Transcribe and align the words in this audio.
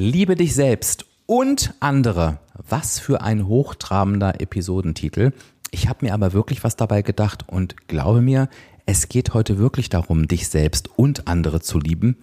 Liebe 0.00 0.36
dich 0.36 0.54
selbst 0.54 1.06
und 1.26 1.74
andere. 1.80 2.38
Was 2.54 3.00
für 3.00 3.20
ein 3.20 3.48
hochtrabender 3.48 4.40
Episodentitel. 4.40 5.32
Ich 5.72 5.88
habe 5.88 6.06
mir 6.06 6.14
aber 6.14 6.32
wirklich 6.32 6.62
was 6.62 6.76
dabei 6.76 7.02
gedacht 7.02 7.48
und 7.48 7.88
glaube 7.88 8.20
mir, 8.20 8.48
es 8.86 9.08
geht 9.08 9.34
heute 9.34 9.58
wirklich 9.58 9.88
darum, 9.88 10.28
dich 10.28 10.46
selbst 10.46 10.88
und 10.96 11.26
andere 11.26 11.60
zu 11.60 11.80
lieben. 11.80 12.16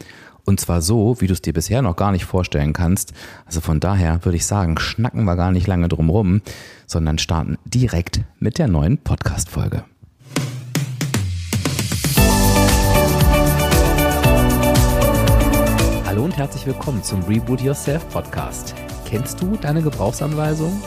Und 0.46 0.62
zwar 0.62 0.82
so, 0.82 1.20
wie 1.20 1.28
du 1.28 1.34
es 1.34 1.42
dir 1.42 1.52
bisher 1.52 1.82
noch 1.82 1.98
gar 1.98 2.14
nicht 2.14 2.24
vorstellen 2.24 2.72
kannst. 2.72 3.11
Also 3.46 3.59
von 3.59 3.82
daher 3.82 4.23
würde 4.23 4.38
ich 4.38 4.46
sagen, 4.46 4.80
schnacken 4.80 5.26
wir 5.26 5.36
gar 5.36 5.52
nicht 5.52 5.68
lange 5.68 5.89
drum 5.89 6.10
rum, 6.10 6.42
sondern 6.88 7.18
starten 7.18 7.57
direkt 7.66 8.21
mit 8.39 8.57
der 8.57 8.70
neuen 8.70 9.00
Podcast-Folge. 9.00 9.84
Hallo 16.16 16.23
und 16.23 16.38
herzlich 16.38 16.66
willkommen 16.66 17.04
zum 17.04 17.21
Reboot 17.23 17.59
Yourself 17.59 18.07
Podcast. 18.07 18.73
Kennst 19.03 19.41
du 19.41 19.58
deine 19.58 19.81
Gebrauchsanweisung? 19.81 20.81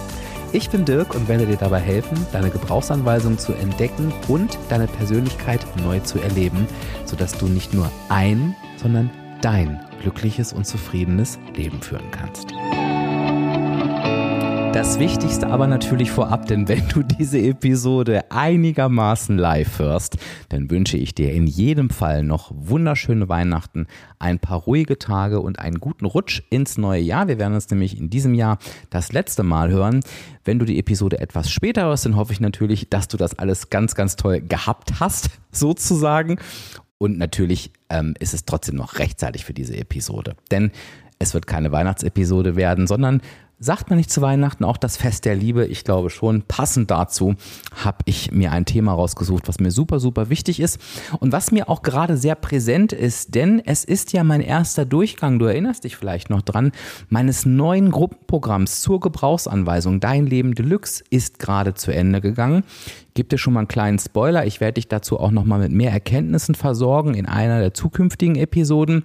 Ich 0.52 0.70
bin 0.70 0.86
Dirk 0.86 1.14
und 1.14 1.28
werde 1.28 1.44
dir 1.44 1.58
dabei 1.58 1.80
helfen, 1.80 2.16
deine 2.32 2.48
Gebrauchsanweisung 2.48 3.36
zu 3.36 3.52
entdecken 3.52 4.10
und 4.28 4.58
deine 4.70 4.86
Persönlichkeit 4.86 5.60
neu 5.84 6.00
zu 6.00 6.18
erleben, 6.18 6.66
sodass 7.04 7.36
du 7.36 7.46
nicht 7.46 7.74
nur 7.74 7.92
ein, 8.08 8.56
sondern 8.78 9.10
dein 9.42 9.84
glückliches 10.00 10.54
und 10.54 10.66
zufriedenes 10.66 11.38
Leben 11.54 11.82
führen 11.82 12.10
kannst. 12.10 12.54
Das 14.78 15.00
Wichtigste 15.00 15.48
aber 15.48 15.66
natürlich 15.66 16.12
vorab, 16.12 16.46
denn 16.46 16.68
wenn 16.68 16.86
du 16.86 17.02
diese 17.02 17.40
Episode 17.40 18.30
einigermaßen 18.30 19.36
live 19.36 19.80
hörst, 19.80 20.18
dann 20.50 20.70
wünsche 20.70 20.96
ich 20.96 21.16
dir 21.16 21.32
in 21.32 21.48
jedem 21.48 21.90
Fall 21.90 22.22
noch 22.22 22.52
wunderschöne 22.54 23.28
Weihnachten, 23.28 23.88
ein 24.20 24.38
paar 24.38 24.60
ruhige 24.60 24.96
Tage 24.96 25.40
und 25.40 25.58
einen 25.58 25.80
guten 25.80 26.04
Rutsch 26.04 26.42
ins 26.50 26.78
neue 26.78 27.00
Jahr. 27.00 27.26
Wir 27.26 27.40
werden 27.40 27.54
uns 27.54 27.68
nämlich 27.70 27.98
in 27.98 28.08
diesem 28.08 28.34
Jahr 28.34 28.58
das 28.88 29.10
letzte 29.10 29.42
Mal 29.42 29.68
hören. 29.72 29.98
Wenn 30.44 30.60
du 30.60 30.64
die 30.64 30.78
Episode 30.78 31.18
etwas 31.18 31.50
später 31.50 31.86
hörst, 31.86 32.06
dann 32.06 32.14
hoffe 32.14 32.32
ich 32.32 32.38
natürlich, 32.38 32.88
dass 32.88 33.08
du 33.08 33.16
das 33.16 33.36
alles 33.36 33.70
ganz, 33.70 33.96
ganz 33.96 34.14
toll 34.14 34.42
gehabt 34.42 35.00
hast, 35.00 35.30
sozusagen. 35.50 36.38
Und 36.98 37.18
natürlich 37.18 37.72
ähm, 37.88 38.14
ist 38.20 38.32
es 38.32 38.44
trotzdem 38.44 38.76
noch 38.76 39.00
rechtzeitig 39.00 39.44
für 39.44 39.54
diese 39.54 39.76
Episode. 39.76 40.36
Denn 40.52 40.70
es 41.18 41.34
wird 41.34 41.48
keine 41.48 41.72
Weihnachtsepisode 41.72 42.54
werden, 42.54 42.86
sondern 42.86 43.22
Sagt 43.60 43.90
man 43.90 43.96
nicht 43.96 44.12
zu 44.12 44.22
Weihnachten 44.22 44.62
auch 44.62 44.76
das 44.76 44.96
Fest 44.96 45.24
der 45.24 45.34
Liebe? 45.34 45.66
Ich 45.66 45.82
glaube 45.82 46.10
schon. 46.10 46.42
Passend 46.42 46.92
dazu 46.92 47.34
habe 47.74 47.98
ich 48.04 48.30
mir 48.30 48.52
ein 48.52 48.66
Thema 48.66 48.92
rausgesucht, 48.92 49.48
was 49.48 49.58
mir 49.58 49.72
super, 49.72 49.98
super 49.98 50.30
wichtig 50.30 50.60
ist 50.60 50.80
und 51.18 51.32
was 51.32 51.50
mir 51.50 51.68
auch 51.68 51.82
gerade 51.82 52.16
sehr 52.16 52.36
präsent 52.36 52.92
ist, 52.92 53.34
denn 53.34 53.60
es 53.64 53.84
ist 53.84 54.12
ja 54.12 54.22
mein 54.22 54.42
erster 54.42 54.84
Durchgang, 54.84 55.40
du 55.40 55.46
erinnerst 55.46 55.82
dich 55.82 55.96
vielleicht 55.96 56.30
noch 56.30 56.42
dran, 56.42 56.70
meines 57.08 57.46
neuen 57.46 57.90
Gruppenprogramms 57.90 58.80
zur 58.80 59.00
Gebrauchsanweisung 59.00 59.98
Dein 59.98 60.26
Leben 60.26 60.54
Deluxe 60.54 61.02
ist 61.10 61.40
gerade 61.40 61.74
zu 61.74 61.90
Ende 61.90 62.20
gegangen. 62.20 62.62
Gib 63.14 63.30
dir 63.30 63.38
schon 63.38 63.54
mal 63.54 63.60
einen 63.60 63.68
kleinen 63.68 63.98
Spoiler. 63.98 64.46
Ich 64.46 64.60
werde 64.60 64.74
dich 64.74 64.86
dazu 64.86 65.18
auch 65.18 65.32
nochmal 65.32 65.58
mit 65.58 65.72
mehr 65.72 65.90
Erkenntnissen 65.90 66.54
versorgen 66.54 67.14
in 67.14 67.26
einer 67.26 67.58
der 67.58 67.74
zukünftigen 67.74 68.36
Episoden. 68.36 69.02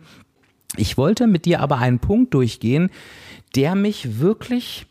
Ich 0.76 0.98
wollte 0.98 1.28
mit 1.28 1.46
dir 1.46 1.60
aber 1.60 1.78
einen 1.78 2.00
Punkt 2.00 2.34
durchgehen, 2.34 2.90
der 3.56 3.76
mich 3.76 4.20
wirklich 4.20 4.88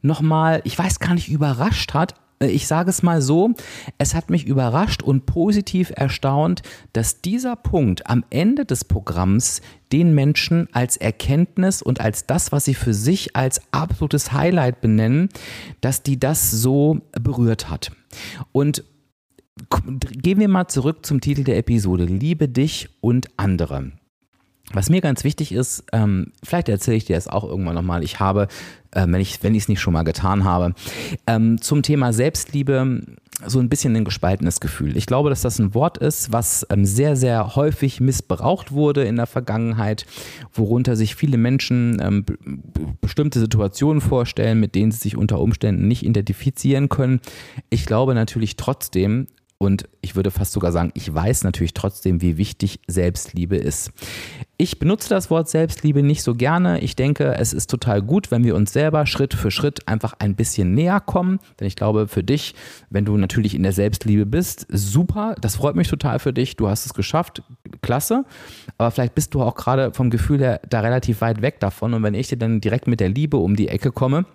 nochmal, 0.00 0.60
ich 0.64 0.78
weiß 0.78 0.98
gar 0.98 1.14
nicht, 1.14 1.28
überrascht 1.28 1.94
hat. 1.94 2.14
Äh, 2.40 2.48
ich 2.48 2.66
sage 2.66 2.90
es 2.90 3.02
mal 3.02 3.22
so, 3.22 3.54
es 3.98 4.14
hat 4.14 4.30
mich 4.30 4.46
überrascht 4.46 5.02
und 5.02 5.26
positiv 5.26 5.92
erstaunt, 5.94 6.62
dass 6.92 7.20
dieser 7.20 7.56
Punkt 7.56 8.06
am 8.08 8.24
Ende 8.30 8.64
des 8.64 8.84
Programms 8.84 9.60
den 9.92 10.14
Menschen 10.14 10.68
als 10.72 10.96
Erkenntnis 10.96 11.82
und 11.82 12.00
als 12.00 12.26
das, 12.26 12.52
was 12.52 12.64
sie 12.64 12.74
für 12.74 12.94
sich 12.94 13.36
als 13.36 13.60
absolutes 13.72 14.32
Highlight 14.32 14.80
benennen, 14.80 15.28
dass 15.80 16.02
die 16.02 16.18
das 16.18 16.50
so 16.50 17.00
berührt 17.12 17.70
hat. 17.70 17.92
Und 18.52 18.84
gehen 20.12 20.40
wir 20.40 20.48
mal 20.48 20.68
zurück 20.68 21.04
zum 21.04 21.20
Titel 21.20 21.44
der 21.44 21.58
Episode, 21.58 22.04
Liebe 22.04 22.48
dich 22.48 22.88
und 23.00 23.28
andere. 23.36 23.92
Was 24.72 24.90
mir 24.90 25.00
ganz 25.00 25.24
wichtig 25.24 25.52
ist, 25.52 25.84
ähm, 25.92 26.32
vielleicht 26.42 26.68
erzähle 26.68 26.96
ich 26.96 27.04
dir 27.04 27.16
das 27.16 27.28
auch 27.28 27.44
irgendwann 27.44 27.74
nochmal. 27.74 28.02
Ich 28.02 28.20
habe, 28.20 28.48
äh, 28.92 29.06
wenn 29.08 29.20
ich 29.20 29.38
es 29.42 29.68
nicht 29.68 29.80
schon 29.80 29.92
mal 29.92 30.02
getan 30.02 30.44
habe, 30.44 30.74
ähm, 31.26 31.60
zum 31.60 31.82
Thema 31.82 32.12
Selbstliebe 32.12 33.02
so 33.46 33.58
ein 33.58 33.68
bisschen 33.68 33.96
ein 33.96 34.04
gespaltenes 34.04 34.60
Gefühl. 34.60 34.96
Ich 34.96 35.06
glaube, 35.06 35.30
dass 35.30 35.42
das 35.42 35.58
ein 35.58 35.74
Wort 35.74 35.98
ist, 35.98 36.32
was 36.32 36.66
ähm, 36.70 36.84
sehr, 36.84 37.16
sehr 37.16 37.56
häufig 37.56 38.00
missbraucht 38.00 38.72
wurde 38.72 39.04
in 39.04 39.16
der 39.16 39.26
Vergangenheit, 39.26 40.06
worunter 40.52 40.96
sich 40.96 41.16
viele 41.16 41.38
Menschen 41.38 42.00
ähm, 42.00 42.24
bestimmte 43.00 43.40
Situationen 43.40 44.00
vorstellen, 44.00 44.60
mit 44.60 44.74
denen 44.74 44.92
sie 44.92 44.98
sich 44.98 45.16
unter 45.16 45.40
Umständen 45.40 45.88
nicht 45.88 46.04
identifizieren 46.04 46.88
können. 46.88 47.20
Ich 47.70 47.86
glaube 47.86 48.14
natürlich 48.14 48.56
trotzdem, 48.56 49.26
und 49.62 49.88
ich 50.00 50.16
würde 50.16 50.32
fast 50.32 50.50
sogar 50.50 50.72
sagen, 50.72 50.90
ich 50.94 51.14
weiß 51.14 51.44
natürlich 51.44 51.72
trotzdem, 51.72 52.20
wie 52.20 52.36
wichtig 52.36 52.80
Selbstliebe 52.88 53.56
ist. 53.56 53.92
Ich 54.56 54.80
benutze 54.80 55.08
das 55.08 55.30
Wort 55.30 55.48
Selbstliebe 55.48 56.02
nicht 56.02 56.24
so 56.24 56.34
gerne. 56.34 56.80
Ich 56.80 56.96
denke, 56.96 57.36
es 57.36 57.52
ist 57.52 57.70
total 57.70 58.02
gut, 58.02 58.32
wenn 58.32 58.42
wir 58.42 58.56
uns 58.56 58.72
selber 58.72 59.06
Schritt 59.06 59.34
für 59.34 59.52
Schritt 59.52 59.86
einfach 59.86 60.14
ein 60.18 60.34
bisschen 60.34 60.74
näher 60.74 60.98
kommen. 60.98 61.38
Denn 61.60 61.68
ich 61.68 61.76
glaube, 61.76 62.08
für 62.08 62.24
dich, 62.24 62.56
wenn 62.90 63.04
du 63.04 63.16
natürlich 63.16 63.54
in 63.54 63.62
der 63.62 63.72
Selbstliebe 63.72 64.26
bist, 64.26 64.66
super. 64.68 65.36
Das 65.40 65.54
freut 65.54 65.76
mich 65.76 65.86
total 65.86 66.18
für 66.18 66.32
dich. 66.32 66.56
Du 66.56 66.68
hast 66.68 66.84
es 66.84 66.92
geschafft. 66.92 67.44
Klasse. 67.82 68.24
Aber 68.78 68.90
vielleicht 68.90 69.14
bist 69.14 69.32
du 69.32 69.42
auch 69.42 69.54
gerade 69.54 69.92
vom 69.92 70.10
Gefühl 70.10 70.40
her 70.40 70.60
da 70.68 70.80
relativ 70.80 71.20
weit 71.20 71.40
weg 71.40 71.60
davon. 71.60 71.94
Und 71.94 72.02
wenn 72.02 72.14
ich 72.14 72.26
dir 72.26 72.36
dann 72.36 72.60
direkt 72.60 72.88
mit 72.88 72.98
der 72.98 73.10
Liebe 73.10 73.36
um 73.36 73.54
die 73.54 73.68
Ecke 73.68 73.92
komme, 73.92 74.26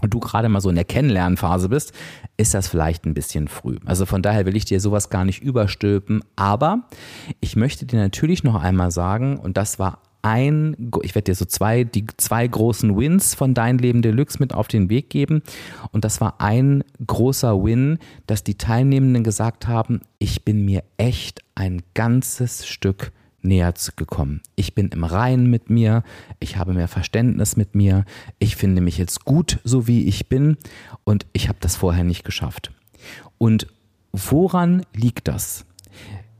und 0.00 0.12
du 0.12 0.20
gerade 0.20 0.48
mal 0.48 0.60
so 0.60 0.68
in 0.68 0.74
der 0.74 0.84
Kennenlernphase 0.84 1.68
bist, 1.68 1.92
ist 2.36 2.54
das 2.54 2.68
vielleicht 2.68 3.04
ein 3.04 3.14
bisschen 3.14 3.48
früh. 3.48 3.76
Also 3.84 4.06
von 4.06 4.22
daher 4.22 4.46
will 4.46 4.56
ich 4.56 4.64
dir 4.64 4.80
sowas 4.80 5.10
gar 5.10 5.24
nicht 5.24 5.42
überstülpen, 5.42 6.22
aber 6.34 6.88
ich 7.40 7.56
möchte 7.56 7.86
dir 7.86 7.98
natürlich 7.98 8.42
noch 8.42 8.60
einmal 8.60 8.90
sagen, 8.90 9.38
und 9.38 9.56
das 9.56 9.78
war 9.78 10.00
ein, 10.22 10.90
ich 11.02 11.14
werde 11.14 11.26
dir 11.26 11.34
so 11.34 11.44
zwei, 11.44 11.84
die 11.84 12.06
zwei 12.16 12.46
großen 12.46 12.96
Wins 12.96 13.34
von 13.34 13.54
Dein 13.54 13.78
Leben 13.78 14.02
Deluxe 14.02 14.38
mit 14.38 14.54
auf 14.54 14.68
den 14.68 14.88
Weg 14.88 15.10
geben. 15.10 15.42
Und 15.90 16.04
das 16.04 16.20
war 16.20 16.40
ein 16.40 16.84
großer 17.04 17.62
Win, 17.62 17.98
dass 18.26 18.44
die 18.44 18.56
Teilnehmenden 18.56 19.24
gesagt 19.24 19.66
haben, 19.66 20.00
ich 20.18 20.44
bin 20.44 20.64
mir 20.64 20.84
echt 20.96 21.40
ein 21.56 21.82
ganzes 21.94 22.66
Stück 22.66 23.12
näher 23.44 23.74
gekommen. 23.96 24.40
Ich 24.56 24.74
bin 24.74 24.88
im 24.88 25.04
Reinen 25.04 25.48
mit 25.50 25.70
mir, 25.70 26.02
ich 26.40 26.56
habe 26.56 26.72
mehr 26.74 26.88
Verständnis 26.88 27.56
mit 27.56 27.74
mir, 27.74 28.04
ich 28.38 28.56
finde 28.56 28.80
mich 28.80 28.98
jetzt 28.98 29.24
gut, 29.24 29.58
so 29.64 29.86
wie 29.86 30.06
ich 30.06 30.28
bin 30.28 30.56
und 31.04 31.26
ich 31.32 31.48
habe 31.48 31.58
das 31.60 31.76
vorher 31.76 32.04
nicht 32.04 32.24
geschafft. 32.24 32.72
Und 33.38 33.66
woran 34.12 34.84
liegt 34.94 35.28
das? 35.28 35.64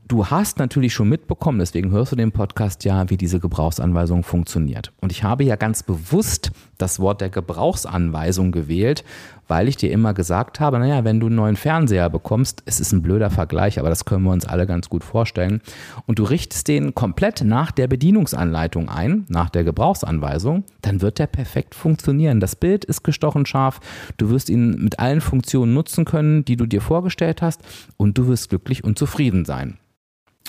Du 0.07 0.27
hast 0.27 0.59
natürlich 0.59 0.93
schon 0.93 1.09
mitbekommen, 1.09 1.59
deswegen 1.59 1.91
hörst 1.91 2.11
du 2.11 2.15
den 2.15 2.31
Podcast 2.31 2.83
ja, 2.83 3.09
wie 3.09 3.17
diese 3.17 3.39
Gebrauchsanweisung 3.39 4.23
funktioniert. 4.23 4.91
Und 5.01 5.11
ich 5.11 5.23
habe 5.23 5.43
ja 5.43 5.55
ganz 5.55 5.81
bewusst 5.81 6.51
das 6.83 6.99
Wort 6.99 7.21
der 7.21 7.29
Gebrauchsanweisung 7.29 8.51
gewählt, 8.51 9.03
weil 9.47 9.67
ich 9.67 9.77
dir 9.77 9.91
immer 9.91 10.13
gesagt 10.13 10.59
habe, 10.59 10.79
naja, 10.79 11.03
wenn 11.03 11.19
du 11.19 11.27
einen 11.27 11.35
neuen 11.35 11.55
Fernseher 11.55 12.09
bekommst, 12.09 12.61
es 12.65 12.79
ist 12.79 12.91
ein 12.91 13.01
blöder 13.01 13.29
Vergleich, 13.29 13.79
aber 13.79 13.89
das 13.89 14.05
können 14.05 14.23
wir 14.23 14.31
uns 14.31 14.45
alle 14.45 14.67
ganz 14.67 14.89
gut 14.89 15.03
vorstellen, 15.03 15.61
und 16.05 16.19
du 16.19 16.23
richtest 16.23 16.67
den 16.67 16.93
komplett 16.93 17.41
nach 17.43 17.71
der 17.71 17.87
Bedienungsanleitung 17.87 18.89
ein, 18.89 19.25
nach 19.29 19.49
der 19.49 19.63
Gebrauchsanweisung, 19.63 20.65
dann 20.81 21.01
wird 21.01 21.19
der 21.19 21.27
perfekt 21.27 21.73
funktionieren. 21.73 22.39
Das 22.39 22.55
Bild 22.55 22.85
ist 22.85 23.03
gestochen 23.03 23.45
scharf, 23.45 23.79
du 24.17 24.29
wirst 24.29 24.49
ihn 24.49 24.83
mit 24.83 24.99
allen 24.99 25.21
Funktionen 25.21 25.73
nutzen 25.73 26.05
können, 26.05 26.45
die 26.45 26.57
du 26.57 26.65
dir 26.65 26.81
vorgestellt 26.81 27.41
hast, 27.41 27.61
und 27.97 28.17
du 28.17 28.27
wirst 28.27 28.49
glücklich 28.49 28.83
und 28.83 28.97
zufrieden 28.99 29.45
sein 29.45 29.77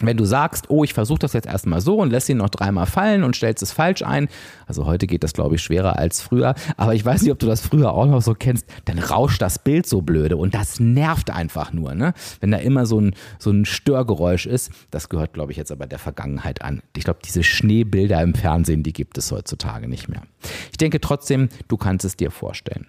wenn 0.00 0.16
du 0.16 0.24
sagst, 0.24 0.70
oh, 0.70 0.82
ich 0.82 0.92
versuche 0.92 1.20
das 1.20 1.34
jetzt 1.34 1.46
erstmal 1.46 1.80
so 1.80 1.98
und 1.98 2.10
lässt 2.10 2.28
ihn 2.28 2.38
noch 2.38 2.50
dreimal 2.50 2.86
fallen 2.86 3.22
und 3.22 3.36
stellst 3.36 3.62
es 3.62 3.70
falsch 3.70 4.02
ein, 4.02 4.28
also 4.66 4.86
heute 4.86 5.06
geht 5.06 5.22
das, 5.22 5.32
glaube 5.32 5.54
ich, 5.54 5.62
schwerer 5.62 5.98
als 5.98 6.20
früher, 6.20 6.54
aber 6.76 6.94
ich 6.94 7.04
weiß 7.04 7.22
nicht, 7.22 7.30
ob 7.30 7.38
du 7.38 7.46
das 7.46 7.60
früher 7.60 7.92
auch 7.92 8.06
noch 8.06 8.20
so 8.20 8.34
kennst, 8.34 8.66
dann 8.86 8.98
rauscht 8.98 9.40
das 9.40 9.60
Bild 9.60 9.86
so 9.86 10.02
blöde 10.02 10.36
und 10.36 10.54
das 10.54 10.80
nervt 10.80 11.30
einfach 11.30 11.72
nur, 11.72 11.94
ne? 11.94 12.12
Wenn 12.40 12.50
da 12.50 12.58
immer 12.58 12.86
so 12.86 13.00
ein, 13.00 13.14
so 13.38 13.50
ein 13.50 13.64
Störgeräusch 13.64 14.46
ist, 14.46 14.72
das 14.90 15.08
gehört, 15.08 15.32
glaube 15.32 15.52
ich, 15.52 15.58
jetzt 15.58 15.70
aber 15.70 15.86
der 15.86 16.00
Vergangenheit 16.00 16.62
an. 16.62 16.82
Ich 16.96 17.04
glaube, 17.04 17.20
diese 17.24 17.44
Schneebilder 17.44 18.20
im 18.20 18.34
Fernsehen, 18.34 18.82
die 18.82 18.92
gibt 18.92 19.16
es 19.16 19.30
heutzutage 19.30 19.86
nicht 19.88 20.08
mehr. 20.08 20.22
Ich 20.72 20.76
denke 20.76 21.00
trotzdem, 21.00 21.48
du 21.68 21.76
kannst 21.76 22.04
es 22.04 22.16
dir 22.16 22.32
vorstellen. 22.32 22.88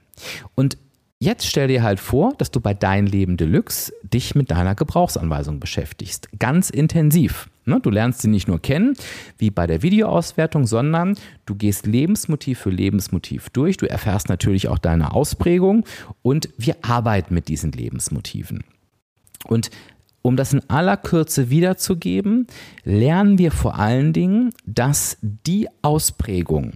Und 0.56 0.78
Jetzt 1.20 1.48
stell 1.48 1.70
dir 1.70 1.82
halt 1.82 2.00
vor, 2.00 2.34
dass 2.38 2.52
du 2.52 2.60
bei 2.60 2.74
Dein 2.74 3.06
Leben 3.08 3.38
Deluxe 3.38 3.94
dich 4.04 4.36
mit 4.36 4.52
deiner 4.52 4.76
Gebrauchsanweisung 4.76 5.60
beschäftigst. 5.62 6.28
Ganz 6.40 6.70
intensiv. 6.70 7.50
Ne? 7.64 7.80
Du 7.82 7.90
lernst 7.90 8.22
sie 8.22 8.28
nicht 8.28 8.48
nur 8.48 8.62
kennen, 8.62 8.96
wie 9.38 9.50
bei 9.50 9.66
der 9.66 9.82
Videoauswertung, 9.82 10.68
sondern 10.68 11.18
du 11.46 11.56
gehst 11.56 11.86
Lebensmotiv 11.86 12.60
für 12.60 12.70
Lebensmotiv 12.70 13.50
durch. 13.50 13.78
Du 13.78 13.90
erfährst 13.90 14.28
natürlich 14.28 14.68
auch 14.68 14.78
deine 14.78 15.14
Ausprägung 15.14 15.86
und 16.22 16.50
wir 16.58 16.76
arbeiten 16.82 17.34
mit 17.34 17.48
diesen 17.48 17.72
Lebensmotiven. 17.72 18.66
Und 19.46 19.72
um 20.22 20.36
das 20.36 20.54
in 20.54 20.70
aller 20.70 20.98
Kürze 20.98 21.50
wiederzugeben, 21.50 22.48
lernen 22.84 23.38
wir 23.38 23.52
vor 23.52 23.80
allen 23.80 24.12
Dingen, 24.12 24.50
dass 24.66 25.18
die 25.22 25.68
Ausprägung 25.82 26.74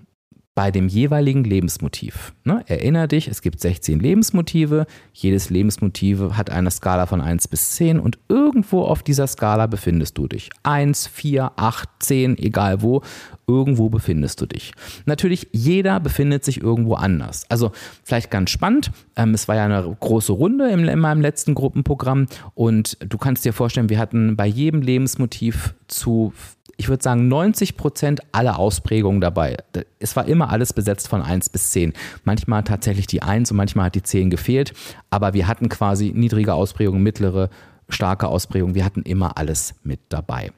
bei 0.56 0.72
dem 0.72 0.90
jeweiligen 0.90 1.46
Lebensmotiv. 1.46 2.34
Ne? 2.44 2.64
Erinner 2.68 3.08
dich, 3.08 3.30
es 3.30 3.42
gibt 3.42 3.62
16 3.62 4.00
Lebensmotive. 4.00 4.88
Jedes 5.14 5.50
Lebensmotiv 5.50 6.20
hat 6.34 6.50
eine 6.50 6.70
Skala 6.70 7.06
von 7.06 7.22
1 7.22 7.48
bis 7.48 7.72
10 7.72 8.00
und 8.00 8.20
irgendwo 8.28 8.82
auf 8.82 9.02
dieser 9.02 9.28
Skala 9.28 9.68
befindest 9.68 10.18
du 10.18 10.28
dich. 10.28 10.50
1, 10.64 11.08
4, 11.08 11.54
8, 11.56 11.90
10, 12.00 12.38
egal 12.40 12.82
wo, 12.82 13.02
irgendwo 13.48 13.90
befindest 13.90 14.42
du 14.42 14.48
dich. 14.48 14.74
Natürlich, 15.06 15.48
jeder 15.54 16.00
befindet 16.00 16.44
sich 16.44 16.62
irgendwo 16.62 16.96
anders. 16.96 17.46
Also 17.50 17.72
vielleicht 18.04 18.30
ganz 18.30 18.50
spannend, 18.50 18.92
ähm, 19.16 19.34
es 19.34 19.48
war 19.48 19.56
ja 19.56 19.64
eine 19.66 19.96
große 19.98 20.34
Runde 20.34 20.70
in, 20.72 20.88
in 20.88 21.00
meinem 21.00 21.22
letzten 21.22 21.56
Gruppenprogramm 21.56 22.28
und 22.54 22.98
du 23.00 23.18
kannst 23.18 23.46
dir 23.46 23.54
vorstellen, 23.54 23.90
wir 23.90 24.00
hatten 24.00 24.36
bei 24.36 24.46
jedem 24.46 24.82
Lebensmotiv 24.82 25.74
zu 25.88 26.34
ich 26.80 26.88
würde 26.88 27.04
sagen, 27.04 27.28
90 27.28 27.76
Prozent 27.76 28.22
aller 28.32 28.58
Ausprägungen 28.58 29.20
dabei. 29.20 29.58
Es 30.00 30.16
war 30.16 30.26
immer 30.26 30.50
alles 30.50 30.72
besetzt 30.72 31.10
von 31.10 31.22
1 31.22 31.50
bis 31.50 31.72
10. 31.72 31.92
Manchmal 32.24 32.64
tatsächlich 32.64 33.06
die 33.06 33.22
1 33.22 33.52
und 33.52 33.58
manchmal 33.58 33.88
hat 33.88 33.96
die 33.96 34.02
10 34.02 34.30
gefehlt. 34.30 34.72
Aber 35.10 35.34
wir 35.34 35.50
hatten 35.50 35.68
quasi 35.68 36.14
niedrige 36.16 36.54
Ausprägungen, 36.54 37.04
mittlere, 37.04 37.50
starke 37.90 38.30
Ausprägungen. 38.30 38.76
Wir 38.76 38.86
hatten 38.86 39.02
immer 39.02 39.38
alles 39.38 39.76
mit 39.84 40.00
dabei. 40.08 40.54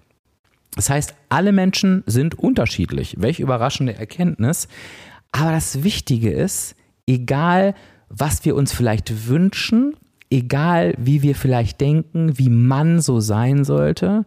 Das 0.76 0.92
heißt, 0.92 1.16
alle 1.30 1.52
Menschen 1.52 2.04
sind 2.06 2.36
unterschiedlich. 2.36 3.16
Welch 3.18 3.40
überraschende 3.40 3.96
Erkenntnis. 3.96 4.68
Aber 5.32 5.52
das 5.52 5.84
Wichtige 5.84 6.32
ist, 6.32 6.76
egal 7.08 7.74
was 8.10 8.46
wir 8.46 8.56
uns 8.56 8.72
vielleicht 8.72 9.28
wünschen, 9.28 9.96
egal 10.32 10.96
wie 10.98 11.22
wir 11.22 11.36
vielleicht 11.36 11.82
denken, 11.82 12.38
wie 12.38 12.50
man 12.50 13.02
so 13.02 13.20
sein 13.20 13.64
sollte, 13.64 14.26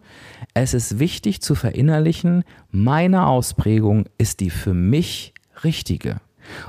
es 0.53 0.73
ist 0.73 0.99
wichtig 0.99 1.41
zu 1.41 1.55
verinnerlichen, 1.55 2.43
meine 2.71 3.27
Ausprägung 3.27 4.05
ist 4.17 4.39
die 4.39 4.49
für 4.49 4.73
mich 4.73 5.33
richtige. 5.63 6.21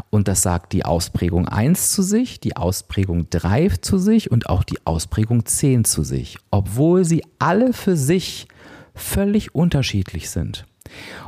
Und 0.08 0.26
das 0.26 0.42
sagt 0.42 0.72
die 0.72 0.84
Ausprägung 0.84 1.46
1 1.48 1.90
zu 1.90 2.02
sich, 2.02 2.40
die 2.40 2.56
Ausprägung 2.56 3.28
3 3.28 3.68
zu 3.82 3.98
sich 3.98 4.30
und 4.30 4.48
auch 4.48 4.64
die 4.64 4.78
Ausprägung 4.86 5.44
10 5.44 5.84
zu 5.84 6.02
sich, 6.02 6.38
obwohl 6.50 7.04
sie 7.04 7.22
alle 7.38 7.74
für 7.74 7.96
sich 7.96 8.48
völlig 8.94 9.54
unterschiedlich 9.54 10.30
sind. 10.30 10.64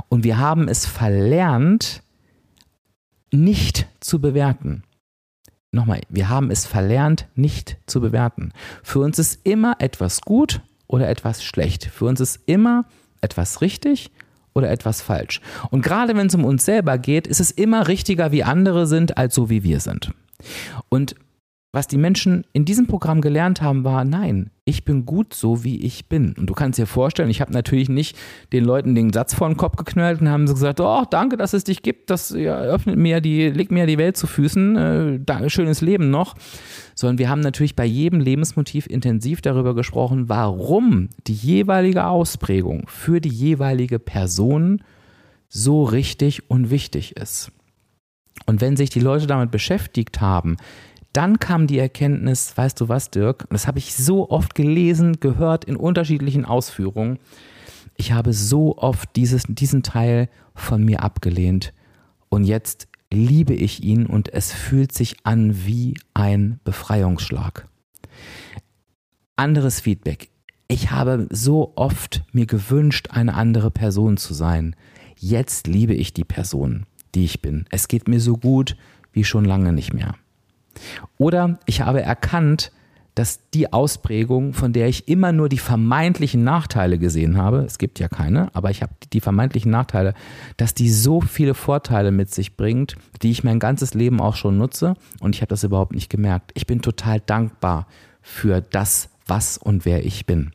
Und 0.09 0.25
wir 0.25 0.39
haben 0.39 0.69
es 0.69 0.87
verlernt, 0.87 2.03
nicht 3.31 3.87
zu 4.01 4.21
bewerten. 4.21 4.83
Nochmal, 5.71 6.01
wir 6.09 6.31
haben 6.31 6.51
es 6.51 6.65
verlernt, 6.67 7.27
nicht 7.35 7.77
zu 7.87 8.01
bewerten. 8.01 8.53
Für 8.83 9.01
uns 9.01 9.19
ist 9.19 9.41
immer 9.45 9.77
etwas 9.81 10.23
gut 10.23 10.63
oder 10.87 11.09
etwas 11.09 11.45
schlecht. 11.45 11.85
Für 11.85 12.07
uns 12.07 12.21
ist 12.21 12.41
immer 12.47 12.87
etwas 13.21 13.61
richtig 13.61 14.11
oder 14.55 14.71
etwas 14.71 15.03
falsch. 15.03 15.41
Und 15.71 15.83
gerade 15.83 16.17
wenn 16.17 16.29
es 16.29 16.35
um 16.35 16.45
uns 16.45 16.65
selber 16.65 16.97
geht, 16.97 17.27
ist 17.27 17.41
es 17.41 17.51
immer 17.51 17.87
richtiger, 17.87 18.33
wie 18.33 18.45
andere 18.45 18.87
sind, 18.87 19.19
als 19.19 19.35
so 19.35 19.51
wie 19.51 19.63
wir 19.63 19.81
sind. 19.81 20.13
Und 20.89 21.15
was 21.71 21.87
die 21.87 21.99
Menschen 21.99 22.45
in 22.55 22.65
diesem 22.65 22.87
Programm 22.87 23.21
gelernt 23.21 23.61
haben, 23.61 23.85
war, 23.85 24.03
nein, 24.05 24.51
ich 24.65 24.87
bin 24.87 25.05
gut 25.05 25.35
so, 25.35 25.65
wie 25.65 25.83
ich 25.83 26.09
bin. 26.09 26.35
Und 26.39 26.47
du 26.47 26.55
kannst 26.55 26.79
dir 26.79 26.87
vorstellen, 26.87 27.29
ich 27.29 27.43
habe 27.43 27.53
natürlich 27.53 27.91
nicht 27.91 28.17
den 28.55 28.65
Leuten 28.65 28.95
den 28.95 29.13
Satz 29.13 29.35
vor 29.35 29.49
den 29.49 29.59
Kopf 29.59 29.77
geknallt 29.77 30.23
und 30.23 30.31
haben 30.31 30.47
so 30.47 30.55
gesagt, 30.55 30.81
oh, 30.81 31.05
danke, 31.11 31.37
dass 31.37 31.53
es 31.53 31.65
dich 31.65 31.83
gibt, 31.83 32.09
das 32.09 32.31
ja, 32.31 32.59
öffnet 32.59 32.97
mir 32.97 33.21
die, 33.21 33.51
legt 33.51 33.71
mir 33.71 33.87
die 33.87 33.99
Welt 33.99 34.17
zu 34.17 34.27
Füßen, 34.27 34.77
äh, 34.77 35.21
da, 35.25 35.49
schönes 35.51 35.83
Leben 35.83 36.11
noch. 36.11 36.37
Sondern 36.95 37.19
wir 37.19 37.29
haben 37.29 37.41
natürlich 37.41 37.77
bei 37.77 37.85
jedem 37.85 38.21
Lebensmotiv 38.21 38.87
intensiv 38.87 39.43
darüber 39.43 39.75
gesprochen, 39.75 40.31
warum 40.31 41.11
die 41.27 41.35
jeweilige 41.35 42.07
Ausprägung 42.07 42.85
für 42.89 43.21
die 43.21 43.29
jeweilige 43.29 43.99
Person 43.99 44.83
so 45.51 45.85
richtig 45.85 46.51
und 46.51 46.71
wichtig 46.71 47.17
ist. 47.17 47.53
Und 48.47 48.61
wenn 48.61 48.77
sich 48.77 48.91
die 48.91 49.01
Leute 49.01 49.27
damit 49.27 49.51
beschäftigt 49.51 50.21
haben, 50.21 50.57
dann 51.13 51.39
kam 51.39 51.67
die 51.67 51.79
Erkenntnis, 51.79 52.57
weißt 52.57 52.81
du 52.81 52.89
was, 52.89 53.11
Dirk, 53.11 53.47
das 53.51 53.67
habe 53.67 53.79
ich 53.79 53.95
so 53.95 54.31
oft 54.31 54.55
gelesen, 54.55 55.21
gehört 55.21 55.65
in 55.65 55.77
unterschiedlichen 55.77 56.45
Ausführungen. 56.45 57.19
Ich 57.97 58.13
habe 58.13 58.33
so 58.33 58.77
oft 58.79 59.17
dieses, 59.17 59.45
diesen 59.49 59.83
Teil 59.83 60.29
von 60.55 60.85
mir 60.85 61.03
abgelehnt 61.03 61.73
und 62.29 62.45
jetzt 62.45 62.89
liebe 63.11 63.55
ich 63.55 63.83
ihn 63.83 64.07
und 64.07 64.33
es 64.33 64.53
fühlt 64.53 64.93
sich 64.93 65.17
an 65.25 65.65
wie 65.65 65.95
ein 66.15 66.61
Befreiungsschlag. 66.65 67.67
Anderes 69.37 69.81
Feedback. 69.81 70.31
Ich 70.69 70.91
habe 70.91 71.27
so 71.31 71.73
oft 71.77 72.23
mir 72.33 72.47
gewünscht, 72.47 73.09
eine 73.11 73.35
andere 73.35 73.71
Person 73.71 74.19
zu 74.19 74.35
sein. 74.35 74.77
Jetzt 75.17 75.67
liebe 75.67 75.95
ich 75.95 76.13
die 76.13 76.25
Person, 76.25 76.85
die 77.15 77.25
ich 77.25 77.41
bin. 77.41 77.65
Es 77.71 77.89
geht 77.89 78.07
mir 78.07 78.21
so 78.21 78.37
gut 78.37 78.77
wie 79.13 79.25
schon 79.25 79.47
lange 79.47 79.73
nicht 79.73 79.95
mehr. 79.95 80.15
Oder 81.17 81.59
ich 81.67 81.81
habe 81.81 82.03
erkannt, 82.03 82.73
dass 83.19 83.51
die 83.51 83.73
Ausprägung, 83.73 84.55
von 84.55 84.73
der 84.73 84.87
ich 84.87 85.09
immer 85.09 85.33
nur 85.33 85.49
die 85.49 85.59
vermeintlichen 85.59 86.45
Nachteile 86.45 86.99
gesehen 86.99 87.37
habe, 87.37 87.65
es 87.67 87.79
gibt 87.79 87.99
ja 87.99 88.07
keine, 88.07 88.55
aber 88.55 88.71
ich 88.71 88.81
habe 88.81 88.93
die 89.13 89.21
vermeintlichen 89.21 89.73
Nachteile, 89.73 90.15
dass 90.57 90.73
die 90.73 90.89
so 90.89 91.21
viele 91.21 91.55
Vorteile 91.55 92.13
mit 92.13 92.33
sich 92.33 92.57
bringt, 92.57 92.95
die 93.23 93.33
ich 93.33 93.43
mein 93.43 93.59
ganzes 93.59 93.95
Leben 93.95 94.21
auch 94.21 94.37
schon 94.37 94.57
nutze 94.57 94.95
und 95.19 95.35
ich 95.35 95.41
habe 95.41 95.49
das 95.49 95.65
überhaupt 95.65 95.95
nicht 95.95 96.11
gemerkt. 96.11 96.53
Ich 96.55 96.69
bin 96.69 96.81
total 96.81 97.19
dankbar 97.19 97.89
für 98.23 98.61
das, 98.61 99.09
was 99.27 99.59
und 99.59 99.85
wer 99.85 100.07
ich 100.07 100.25
bin. 100.25 100.53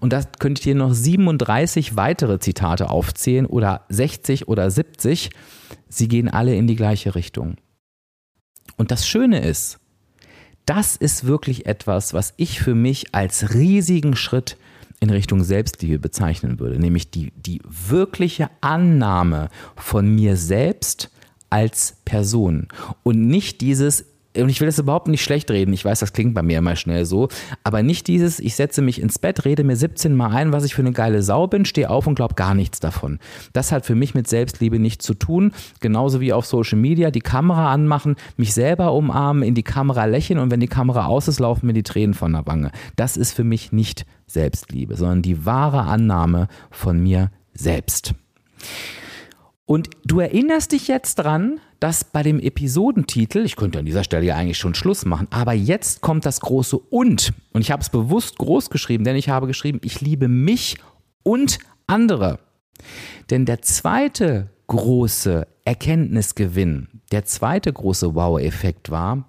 Und 0.00 0.14
da 0.14 0.22
könnte 0.38 0.60
ich 0.60 0.64
dir 0.64 0.74
noch 0.74 0.94
37 0.94 1.94
weitere 1.96 2.38
Zitate 2.38 2.88
aufzählen 2.88 3.44
oder 3.44 3.82
60 3.90 4.48
oder 4.48 4.70
70. 4.70 5.28
Sie 5.90 6.08
gehen 6.08 6.28
alle 6.28 6.54
in 6.54 6.66
die 6.66 6.76
gleiche 6.76 7.14
Richtung. 7.14 7.56
Und 8.78 8.90
das 8.90 9.06
Schöne 9.06 9.40
ist, 9.40 9.78
das 10.64 10.96
ist 10.96 11.26
wirklich 11.26 11.66
etwas, 11.66 12.14
was 12.14 12.32
ich 12.36 12.60
für 12.60 12.74
mich 12.74 13.14
als 13.14 13.54
riesigen 13.54 14.16
Schritt 14.16 14.56
in 15.00 15.10
Richtung 15.10 15.44
Selbstliebe 15.44 15.98
bezeichnen 15.98 16.58
würde, 16.58 16.78
nämlich 16.78 17.10
die, 17.10 17.32
die 17.36 17.60
wirkliche 17.64 18.50
Annahme 18.60 19.50
von 19.76 20.08
mir 20.08 20.36
selbst 20.36 21.10
als 21.50 21.96
Person 22.04 22.68
und 23.02 23.26
nicht 23.26 23.60
dieses, 23.60 24.04
und 24.36 24.48
ich 24.48 24.60
will 24.60 24.66
das 24.66 24.78
überhaupt 24.78 25.08
nicht 25.08 25.22
schlecht 25.22 25.50
reden, 25.50 25.72
ich 25.72 25.84
weiß, 25.84 26.00
das 26.00 26.12
klingt 26.12 26.34
bei 26.34 26.42
mir 26.42 26.58
immer 26.58 26.76
schnell 26.76 27.04
so, 27.04 27.28
aber 27.64 27.82
nicht 27.82 28.06
dieses, 28.06 28.38
ich 28.40 28.54
setze 28.54 28.82
mich 28.82 29.00
ins 29.00 29.18
Bett, 29.18 29.44
rede 29.44 29.64
mir 29.64 29.76
17 29.76 30.14
Mal 30.14 30.30
ein, 30.30 30.52
was 30.52 30.64
ich 30.64 30.74
für 30.74 30.82
eine 30.82 30.92
geile 30.92 31.22
Sau 31.22 31.46
bin, 31.46 31.64
stehe 31.64 31.90
auf 31.90 32.06
und 32.06 32.14
glaube 32.14 32.34
gar 32.34 32.54
nichts 32.54 32.80
davon. 32.80 33.18
Das 33.52 33.72
hat 33.72 33.86
für 33.86 33.94
mich 33.94 34.14
mit 34.14 34.28
Selbstliebe 34.28 34.78
nichts 34.78 35.04
zu 35.04 35.14
tun, 35.14 35.52
genauso 35.80 36.20
wie 36.20 36.32
auf 36.32 36.46
Social 36.46 36.78
Media 36.78 37.10
die 37.10 37.20
Kamera 37.20 37.72
anmachen, 37.72 38.16
mich 38.36 38.54
selber 38.54 38.92
umarmen, 38.92 39.42
in 39.42 39.54
die 39.54 39.62
Kamera 39.62 40.04
lächeln 40.04 40.38
und 40.38 40.50
wenn 40.50 40.60
die 40.60 40.68
Kamera 40.68 41.06
aus 41.06 41.28
ist, 41.28 41.40
laufen 41.40 41.66
mir 41.66 41.72
die 41.72 41.82
Tränen 41.82 42.14
von 42.14 42.32
der 42.32 42.46
Wange. 42.46 42.70
Das 42.96 43.16
ist 43.16 43.32
für 43.32 43.44
mich 43.44 43.72
nicht 43.72 44.04
Selbstliebe, 44.26 44.96
sondern 44.96 45.22
die 45.22 45.46
wahre 45.46 45.82
Annahme 45.82 46.48
von 46.70 47.00
mir 47.00 47.30
selbst. 47.54 48.14
Und 49.68 49.90
du 50.02 50.18
erinnerst 50.20 50.72
dich 50.72 50.88
jetzt 50.88 51.16
dran, 51.16 51.60
dass 51.78 52.02
bei 52.02 52.22
dem 52.22 52.40
Episodentitel, 52.40 53.44
ich 53.44 53.54
könnte 53.54 53.78
an 53.78 53.84
dieser 53.84 54.02
Stelle 54.02 54.24
ja 54.24 54.34
eigentlich 54.34 54.56
schon 54.56 54.74
Schluss 54.74 55.04
machen, 55.04 55.28
aber 55.28 55.52
jetzt 55.52 56.00
kommt 56.00 56.24
das 56.24 56.40
große 56.40 56.78
Und. 56.78 57.34
Und 57.52 57.60
ich 57.60 57.70
habe 57.70 57.82
es 57.82 57.90
bewusst 57.90 58.38
groß 58.38 58.70
geschrieben, 58.70 59.04
denn 59.04 59.14
ich 59.14 59.28
habe 59.28 59.46
geschrieben, 59.46 59.78
ich 59.84 60.00
liebe 60.00 60.26
mich 60.26 60.78
und 61.22 61.58
andere. 61.86 62.38
Denn 63.28 63.44
der 63.44 63.60
zweite 63.60 64.48
große 64.68 65.46
Erkenntnisgewinn, 65.66 66.88
der 67.12 67.26
zweite 67.26 67.70
große 67.70 68.14
Wow-Effekt 68.14 68.90
war, 68.90 69.28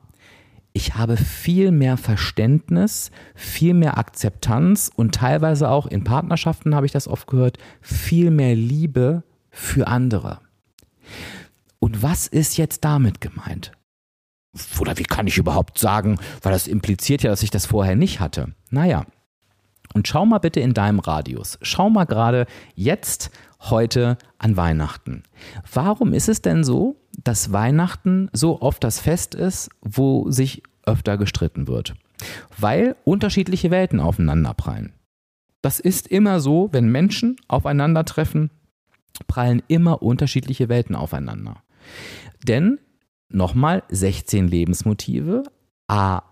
ich 0.72 0.96
habe 0.96 1.18
viel 1.18 1.72
mehr 1.72 1.98
Verständnis, 1.98 3.12
viel 3.36 3.74
mehr 3.74 3.98
Akzeptanz 3.98 4.90
und 4.96 5.16
teilweise 5.16 5.70
auch 5.70 5.86
in 5.86 6.06
Partnerschaften 6.06 6.76
habe 6.76 6.86
ich 6.86 6.94
das 6.94 7.10
oft 7.10 7.28
gehört, 7.28 7.58
viel 7.82 8.32
mehr 8.32 8.56
Liebe 8.56 9.24
für 9.52 9.88
andere. 9.88 10.40
Und 11.80 12.04
was 12.04 12.28
ist 12.28 12.58
jetzt 12.58 12.84
damit 12.84 13.22
gemeint? 13.22 13.72
Oder 14.80 14.98
wie 14.98 15.04
kann 15.04 15.28
ich 15.28 15.38
überhaupt 15.38 15.78
sagen, 15.78 16.20
weil 16.42 16.52
das 16.52 16.68
impliziert 16.68 17.24
ja, 17.24 17.30
dass 17.30 17.44
ich 17.44 17.52
das 17.52 17.68
vorher 17.68 17.96
nicht 17.96 18.20
hatte. 18.20 18.54
Naja, 18.72 19.06
und 19.94 20.08
schau 20.08 20.26
mal 20.26 20.40
bitte 20.40 20.60
in 20.60 20.74
deinem 20.74 21.00
Radius. 21.00 21.58
Schau 21.62 21.90
mal 21.90 22.06
gerade 22.06 22.46
jetzt, 22.76 23.32
heute 23.62 24.18
an 24.38 24.56
Weihnachten. 24.56 25.24
Warum 25.72 26.14
ist 26.14 26.30
es 26.30 26.42
denn 26.42 26.64
so, 26.64 26.96
dass 27.24 27.52
Weihnachten 27.52 28.30
so 28.32 28.62
oft 28.62 28.84
das 28.84 29.00
Fest 29.00 29.36
ist, 29.36 29.70
wo 29.82 30.30
sich 30.32 30.64
öfter 30.86 31.18
gestritten 31.18 31.68
wird? 31.68 31.96
Weil 32.58 32.96
unterschiedliche 33.04 33.72
Welten 33.72 34.00
aufeinanderprallen. 34.00 34.94
Das 35.62 35.80
ist 35.80 36.08
immer 36.08 36.40
so, 36.40 36.70
wenn 36.72 36.90
Menschen 36.90 37.36
aufeinandertreffen, 37.48 38.50
prallen 39.28 39.62
immer 39.68 40.02
unterschiedliche 40.02 40.70
Welten 40.70 40.96
aufeinander. 40.96 41.64
Denn 42.48 42.80
nochmal 43.30 43.84
16 43.90 44.48
Lebensmotive, 44.48 45.44
a 45.88 46.24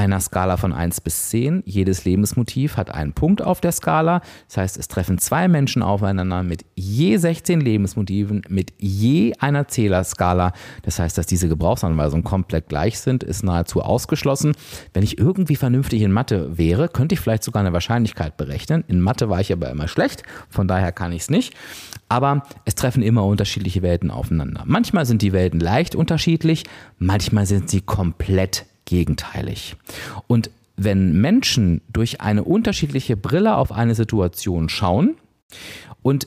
einer 0.00 0.20
Skala 0.20 0.56
von 0.56 0.72
1 0.72 1.02
bis 1.02 1.28
10. 1.28 1.62
Jedes 1.66 2.04
Lebensmotiv 2.04 2.76
hat 2.76 2.90
einen 2.90 3.12
Punkt 3.12 3.42
auf 3.42 3.60
der 3.60 3.72
Skala. 3.72 4.22
Das 4.48 4.56
heißt, 4.56 4.78
es 4.78 4.88
treffen 4.88 5.18
zwei 5.18 5.46
Menschen 5.46 5.82
aufeinander 5.82 6.42
mit 6.42 6.64
je 6.74 7.16
16 7.16 7.60
Lebensmotiven, 7.60 8.42
mit 8.48 8.72
je 8.78 9.34
einer 9.40 9.68
Zählerskala. 9.68 10.52
Das 10.82 10.98
heißt, 10.98 11.18
dass 11.18 11.26
diese 11.26 11.48
Gebrauchsanweisungen 11.48 12.24
komplett 12.24 12.68
gleich 12.68 12.98
sind, 12.98 13.22
ist 13.22 13.42
nahezu 13.42 13.82
ausgeschlossen. 13.82 14.54
Wenn 14.94 15.02
ich 15.02 15.18
irgendwie 15.18 15.56
vernünftig 15.56 16.00
in 16.00 16.12
Mathe 16.12 16.56
wäre, 16.56 16.88
könnte 16.88 17.14
ich 17.14 17.20
vielleicht 17.20 17.44
sogar 17.44 17.60
eine 17.60 17.74
Wahrscheinlichkeit 17.74 18.36
berechnen. 18.36 18.84
In 18.88 19.00
Mathe 19.00 19.28
war 19.28 19.40
ich 19.40 19.52
aber 19.52 19.70
immer 19.70 19.88
schlecht, 19.88 20.22
von 20.48 20.66
daher 20.66 20.92
kann 20.92 21.12
ich 21.12 21.22
es 21.22 21.30
nicht. 21.30 21.54
Aber 22.10 22.42
es 22.64 22.74
treffen 22.74 23.02
immer 23.02 23.24
unterschiedliche 23.24 23.82
Welten 23.82 24.10
aufeinander. 24.10 24.64
Manchmal 24.66 25.06
sind 25.06 25.22
die 25.22 25.32
Welten 25.32 25.60
leicht 25.60 25.94
unterschiedlich, 25.94 26.64
manchmal 26.98 27.46
sind 27.46 27.70
sie 27.70 27.80
komplett 27.80 28.66
gegenteilig. 28.84 29.76
Und 30.26 30.50
wenn 30.76 31.20
Menschen 31.20 31.82
durch 31.88 32.20
eine 32.20 32.42
unterschiedliche 32.42 33.16
Brille 33.16 33.56
auf 33.56 33.70
eine 33.70 33.94
Situation 33.94 34.68
schauen 34.68 35.14
und 36.02 36.26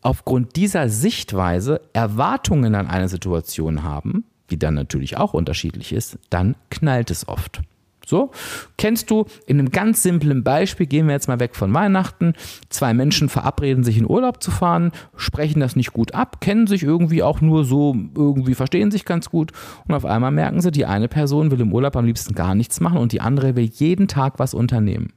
aufgrund 0.00 0.56
dieser 0.56 0.88
Sichtweise 0.88 1.82
Erwartungen 1.92 2.74
an 2.74 2.86
eine 2.86 3.10
Situation 3.10 3.82
haben, 3.82 4.24
die 4.50 4.58
dann 4.58 4.74
natürlich 4.74 5.18
auch 5.18 5.34
unterschiedlich 5.34 5.92
ist, 5.92 6.18
dann 6.30 6.56
knallt 6.70 7.10
es 7.10 7.28
oft. 7.28 7.60
So, 8.06 8.30
kennst 8.76 9.10
du 9.10 9.26
in 9.46 9.58
einem 9.58 9.70
ganz 9.70 10.02
simplen 10.02 10.42
Beispiel, 10.42 10.86
gehen 10.86 11.06
wir 11.06 11.14
jetzt 11.14 11.28
mal 11.28 11.40
weg 11.40 11.54
von 11.54 11.72
Weihnachten, 11.72 12.34
zwei 12.68 12.94
Menschen 12.94 13.28
verabreden 13.28 13.84
sich 13.84 13.96
in 13.96 14.08
Urlaub 14.08 14.42
zu 14.42 14.50
fahren, 14.50 14.92
sprechen 15.16 15.60
das 15.60 15.76
nicht 15.76 15.92
gut 15.92 16.14
ab, 16.14 16.40
kennen 16.40 16.66
sich 16.66 16.82
irgendwie 16.82 17.22
auch 17.22 17.40
nur 17.40 17.64
so, 17.64 17.94
irgendwie 18.16 18.54
verstehen 18.54 18.90
sich 18.90 19.04
ganz 19.04 19.30
gut 19.30 19.52
und 19.86 19.94
auf 19.94 20.04
einmal 20.04 20.32
merken 20.32 20.60
sie, 20.60 20.70
die 20.70 20.86
eine 20.86 21.08
Person 21.08 21.50
will 21.50 21.60
im 21.60 21.72
Urlaub 21.72 21.96
am 21.96 22.06
liebsten 22.06 22.34
gar 22.34 22.54
nichts 22.54 22.80
machen 22.80 22.98
und 22.98 23.12
die 23.12 23.20
andere 23.20 23.56
will 23.56 23.70
jeden 23.72 24.08
Tag 24.08 24.38
was 24.38 24.54
unternehmen. 24.54 25.12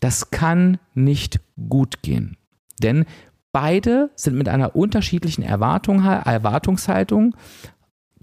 Das 0.00 0.30
kann 0.30 0.78
nicht 0.94 1.40
gut 1.68 2.02
gehen, 2.02 2.36
denn 2.82 3.04
beide 3.52 4.10
sind 4.16 4.36
mit 4.36 4.48
einer 4.48 4.74
unterschiedlichen 4.74 5.42
Erwartung, 5.42 6.04
Erwartungshaltung 6.04 7.36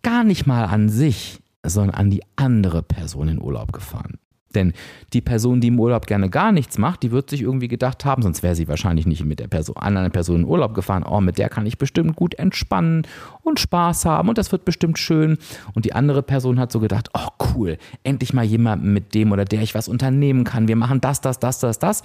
gar 0.01 0.23
nicht 0.23 0.45
mal 0.45 0.65
an 0.65 0.89
sich 0.89 1.39
sondern 1.69 1.95
an 1.95 2.09
die 2.09 2.23
andere 2.35 2.83
Person 2.83 3.27
in 3.27 3.41
Urlaub 3.41 3.71
gefahren. 3.71 4.19
Denn 4.55 4.73
die 5.13 5.21
Person, 5.21 5.61
die 5.61 5.67
im 5.67 5.79
Urlaub 5.79 6.07
gerne 6.07 6.29
gar 6.29 6.51
nichts 6.51 6.77
macht, 6.77 7.03
die 7.03 7.11
wird 7.11 7.29
sich 7.29 7.41
irgendwie 7.41 7.67
gedacht 7.67 8.03
haben, 8.03 8.23
sonst 8.23 8.41
wäre 8.41 8.55
sie 8.55 8.67
wahrscheinlich 8.67 9.05
nicht 9.05 9.23
mit 9.23 9.39
der 9.39 9.47
Person, 9.47 9.77
anderen 9.77 10.11
Person 10.11 10.41
in 10.41 10.45
Urlaub 10.45 10.73
gefahren. 10.73 11.03
Oh, 11.03 11.21
mit 11.21 11.37
der 11.37 11.49
kann 11.49 11.67
ich 11.67 11.77
bestimmt 11.77 12.15
gut 12.15 12.33
entspannen 12.35 13.03
und 13.43 13.59
Spaß 13.59 14.05
haben 14.05 14.29
und 14.29 14.37
das 14.37 14.51
wird 14.51 14.65
bestimmt 14.65 14.97
schön. 14.97 15.37
Und 15.73 15.85
die 15.85 15.93
andere 15.93 16.23
Person 16.23 16.59
hat 16.59 16.71
so 16.71 16.79
gedacht, 16.79 17.09
oh 17.13 17.27
cool, 17.53 17.77
endlich 18.03 18.33
mal 18.33 18.45
jemand 18.45 18.83
mit 18.83 19.13
dem 19.13 19.31
oder 19.31 19.45
der 19.45 19.61
ich 19.61 19.75
was 19.75 19.87
unternehmen 19.87 20.45
kann. 20.45 20.67
Wir 20.67 20.75
machen 20.75 20.99
das, 20.99 21.21
das, 21.21 21.37
das, 21.37 21.59
das, 21.59 21.77
das. 21.77 22.01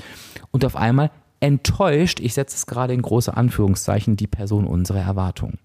Und 0.50 0.64
auf 0.64 0.76
einmal 0.76 1.10
enttäuscht, 1.40 2.20
ich 2.20 2.34
setze 2.34 2.56
es 2.56 2.66
gerade 2.66 2.92
in 2.92 3.02
große 3.02 3.34
Anführungszeichen, 3.34 4.16
die 4.16 4.26
Person 4.26 4.66
unsere 4.66 5.00
Erwartungen. 5.00 5.58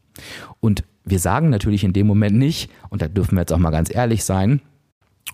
Und 0.59 0.83
wir 1.09 1.19
sagen 1.19 1.49
natürlich 1.49 1.83
in 1.83 1.93
dem 1.93 2.07
Moment 2.07 2.37
nicht, 2.37 2.71
und 2.89 3.01
da 3.01 3.07
dürfen 3.07 3.35
wir 3.35 3.41
jetzt 3.41 3.53
auch 3.53 3.57
mal 3.57 3.69
ganz 3.71 3.93
ehrlich 3.93 4.23
sein, 4.23 4.61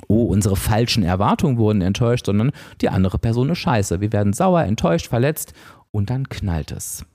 oh, 0.07 0.25
unsere 0.25 0.55
falschen 0.55 1.03
Erwartungen 1.03 1.57
wurden 1.57 1.81
enttäuscht, 1.81 2.25
sondern 2.25 2.51
die 2.81 2.89
andere 2.89 3.17
Person 3.17 3.49
ist 3.49 3.59
scheiße. 3.59 4.01
Wir 4.01 4.11
werden 4.11 4.33
sauer, 4.33 4.63
enttäuscht, 4.63 5.07
verletzt 5.07 5.53
und 5.91 6.09
dann 6.09 6.29
knallt 6.29 6.71
es. 6.71 7.05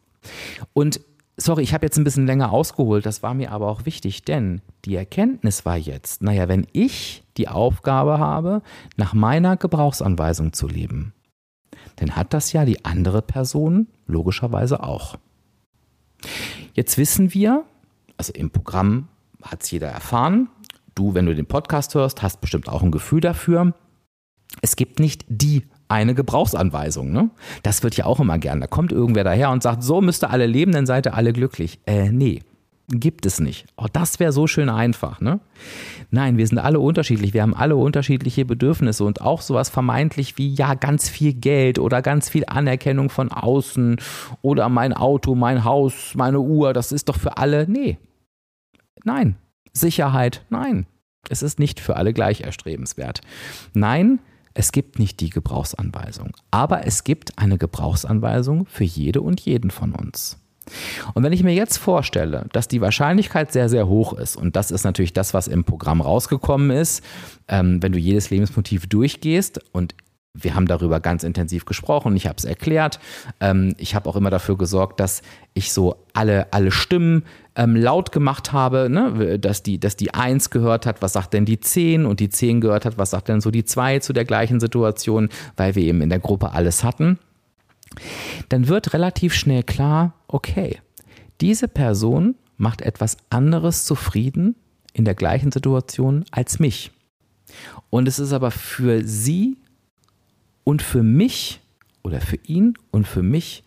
Und 0.72 1.00
sorry, 1.36 1.62
ich 1.62 1.74
habe 1.74 1.86
jetzt 1.86 1.96
ein 1.96 2.04
bisschen 2.04 2.26
länger 2.26 2.52
ausgeholt, 2.52 3.06
das 3.06 3.22
war 3.22 3.34
mir 3.34 3.52
aber 3.52 3.68
auch 3.68 3.86
wichtig, 3.86 4.24
denn 4.24 4.60
die 4.84 4.96
Erkenntnis 4.96 5.64
war 5.64 5.76
jetzt, 5.76 6.22
naja, 6.22 6.48
wenn 6.48 6.66
ich 6.72 7.22
die 7.36 7.48
Aufgabe 7.48 8.18
habe, 8.18 8.62
nach 8.96 9.14
meiner 9.14 9.56
Gebrauchsanweisung 9.56 10.52
zu 10.52 10.68
leben, 10.68 11.12
dann 11.96 12.16
hat 12.16 12.34
das 12.34 12.52
ja 12.52 12.64
die 12.64 12.84
andere 12.84 13.22
Person 13.22 13.88
logischerweise 14.06 14.82
auch. 14.82 15.16
Jetzt 16.74 16.98
wissen 16.98 17.34
wir, 17.34 17.64
also 18.20 18.34
im 18.34 18.50
Programm 18.50 19.08
hat 19.40 19.62
es 19.62 19.70
jeder 19.70 19.88
erfahren. 19.88 20.50
Du, 20.94 21.14
wenn 21.14 21.24
du 21.24 21.34
den 21.34 21.46
Podcast 21.46 21.94
hörst, 21.94 22.22
hast 22.22 22.42
bestimmt 22.42 22.68
auch 22.68 22.82
ein 22.82 22.90
Gefühl 22.90 23.22
dafür. 23.22 23.72
Es 24.60 24.76
gibt 24.76 25.00
nicht 25.00 25.24
die 25.28 25.62
eine 25.88 26.14
Gebrauchsanweisung. 26.14 27.12
Ne? 27.12 27.30
Das 27.62 27.82
wird 27.82 27.96
ja 27.96 28.04
auch 28.04 28.20
immer 28.20 28.38
gern. 28.38 28.60
Da 28.60 28.66
kommt 28.66 28.92
irgendwer 28.92 29.24
daher 29.24 29.48
und 29.48 29.62
sagt, 29.62 29.82
so 29.82 30.02
müsst 30.02 30.22
ihr 30.22 30.28
alle 30.28 30.44
leben, 30.44 30.72
dann 30.72 30.84
seid 30.84 31.06
ihr 31.06 31.14
alle 31.14 31.32
glücklich. 31.32 31.80
Äh, 31.86 32.12
nee, 32.12 32.42
gibt 32.88 33.24
es 33.24 33.40
nicht. 33.40 33.64
Oh, 33.78 33.86
das 33.90 34.20
wäre 34.20 34.32
so 34.32 34.46
schön 34.46 34.68
einfach. 34.68 35.22
Ne? 35.22 35.40
Nein, 36.10 36.36
wir 36.36 36.46
sind 36.46 36.58
alle 36.58 36.78
unterschiedlich. 36.78 37.32
Wir 37.32 37.40
haben 37.40 37.54
alle 37.54 37.76
unterschiedliche 37.76 38.44
Bedürfnisse 38.44 39.02
und 39.02 39.22
auch 39.22 39.40
sowas 39.40 39.70
vermeintlich 39.70 40.36
wie 40.36 40.52
ja 40.52 40.74
ganz 40.74 41.08
viel 41.08 41.32
Geld 41.32 41.78
oder 41.78 42.02
ganz 42.02 42.28
viel 42.28 42.44
Anerkennung 42.46 43.08
von 43.08 43.32
außen 43.32 43.96
oder 44.42 44.68
mein 44.68 44.92
Auto, 44.92 45.34
mein 45.34 45.64
Haus, 45.64 46.12
meine 46.16 46.40
Uhr. 46.40 46.74
Das 46.74 46.92
ist 46.92 47.08
doch 47.08 47.16
für 47.16 47.38
alle. 47.38 47.66
Nee, 47.66 47.96
Nein. 49.04 49.36
Sicherheit? 49.72 50.44
Nein. 50.50 50.86
Es 51.28 51.42
ist 51.42 51.58
nicht 51.58 51.80
für 51.80 51.96
alle 51.96 52.12
gleich 52.12 52.40
erstrebenswert. 52.40 53.20
Nein, 53.74 54.20
es 54.54 54.72
gibt 54.72 54.98
nicht 54.98 55.20
die 55.20 55.30
Gebrauchsanweisung. 55.30 56.36
Aber 56.50 56.86
es 56.86 57.04
gibt 57.04 57.38
eine 57.38 57.58
Gebrauchsanweisung 57.58 58.66
für 58.66 58.84
jede 58.84 59.20
und 59.20 59.40
jeden 59.40 59.70
von 59.70 59.92
uns. 59.92 60.38
Und 61.14 61.22
wenn 61.22 61.32
ich 61.32 61.42
mir 61.42 61.54
jetzt 61.54 61.78
vorstelle, 61.78 62.46
dass 62.52 62.68
die 62.68 62.80
Wahrscheinlichkeit 62.80 63.52
sehr, 63.52 63.68
sehr 63.68 63.88
hoch 63.88 64.12
ist, 64.12 64.36
und 64.36 64.56
das 64.56 64.70
ist 64.70 64.84
natürlich 64.84 65.12
das, 65.12 65.34
was 65.34 65.48
im 65.48 65.64
Programm 65.64 66.00
rausgekommen 66.00 66.70
ist, 66.70 67.04
ähm, 67.48 67.82
wenn 67.82 67.92
du 67.92 67.98
jedes 67.98 68.30
Lebensmotiv 68.30 68.86
durchgehst 68.86 69.60
und 69.72 69.94
wir 70.32 70.54
haben 70.54 70.66
darüber 70.66 71.00
ganz 71.00 71.24
intensiv 71.24 71.64
gesprochen, 71.64 72.14
ich 72.14 72.26
habe 72.26 72.36
es 72.38 72.44
erklärt. 72.44 73.00
Ähm, 73.40 73.74
ich 73.78 73.94
habe 73.94 74.08
auch 74.08 74.14
immer 74.14 74.30
dafür 74.30 74.56
gesorgt, 74.56 75.00
dass 75.00 75.22
ich 75.54 75.72
so 75.72 76.06
alle, 76.12 76.52
alle 76.52 76.70
Stimmen 76.70 77.24
ähm, 77.56 77.74
laut 77.74 78.12
gemacht 78.12 78.52
habe, 78.52 78.88
ne? 78.88 79.38
dass, 79.40 79.62
die, 79.62 79.80
dass 79.80 79.96
die 79.96 80.14
1 80.14 80.50
gehört 80.50 80.86
hat, 80.86 81.02
was 81.02 81.14
sagt 81.14 81.34
denn 81.34 81.46
die 81.46 81.58
10 81.58 82.06
und 82.06 82.20
die 82.20 82.28
10 82.28 82.60
gehört 82.60 82.84
hat, 82.84 82.96
was 82.96 83.10
sagt 83.10 83.28
denn 83.28 83.40
so 83.40 83.50
die 83.50 83.64
2 83.64 83.98
zu 83.98 84.12
der 84.12 84.24
gleichen 84.24 84.60
Situation, 84.60 85.30
weil 85.56 85.74
wir 85.74 85.82
eben 85.82 86.00
in 86.00 86.10
der 86.10 86.20
Gruppe 86.20 86.52
alles 86.52 86.84
hatten. 86.84 87.18
Dann 88.48 88.68
wird 88.68 88.94
relativ 88.94 89.34
schnell 89.34 89.64
klar, 89.64 90.14
okay, 90.28 90.78
diese 91.40 91.66
Person 91.66 92.36
macht 92.56 92.82
etwas 92.82 93.16
anderes 93.30 93.84
zufrieden 93.84 94.54
in 94.92 95.04
der 95.04 95.14
gleichen 95.14 95.50
Situation 95.50 96.24
als 96.30 96.60
mich. 96.60 96.92
Und 97.88 98.06
es 98.06 98.20
ist 98.20 98.32
aber 98.32 98.52
für 98.52 99.02
sie 99.04 99.56
und 100.64 100.82
für 100.82 101.02
mich 101.02 101.60
oder 102.02 102.20
für 102.20 102.38
ihn 102.44 102.74
und 102.90 103.06
für 103.06 103.22
mich 103.22 103.64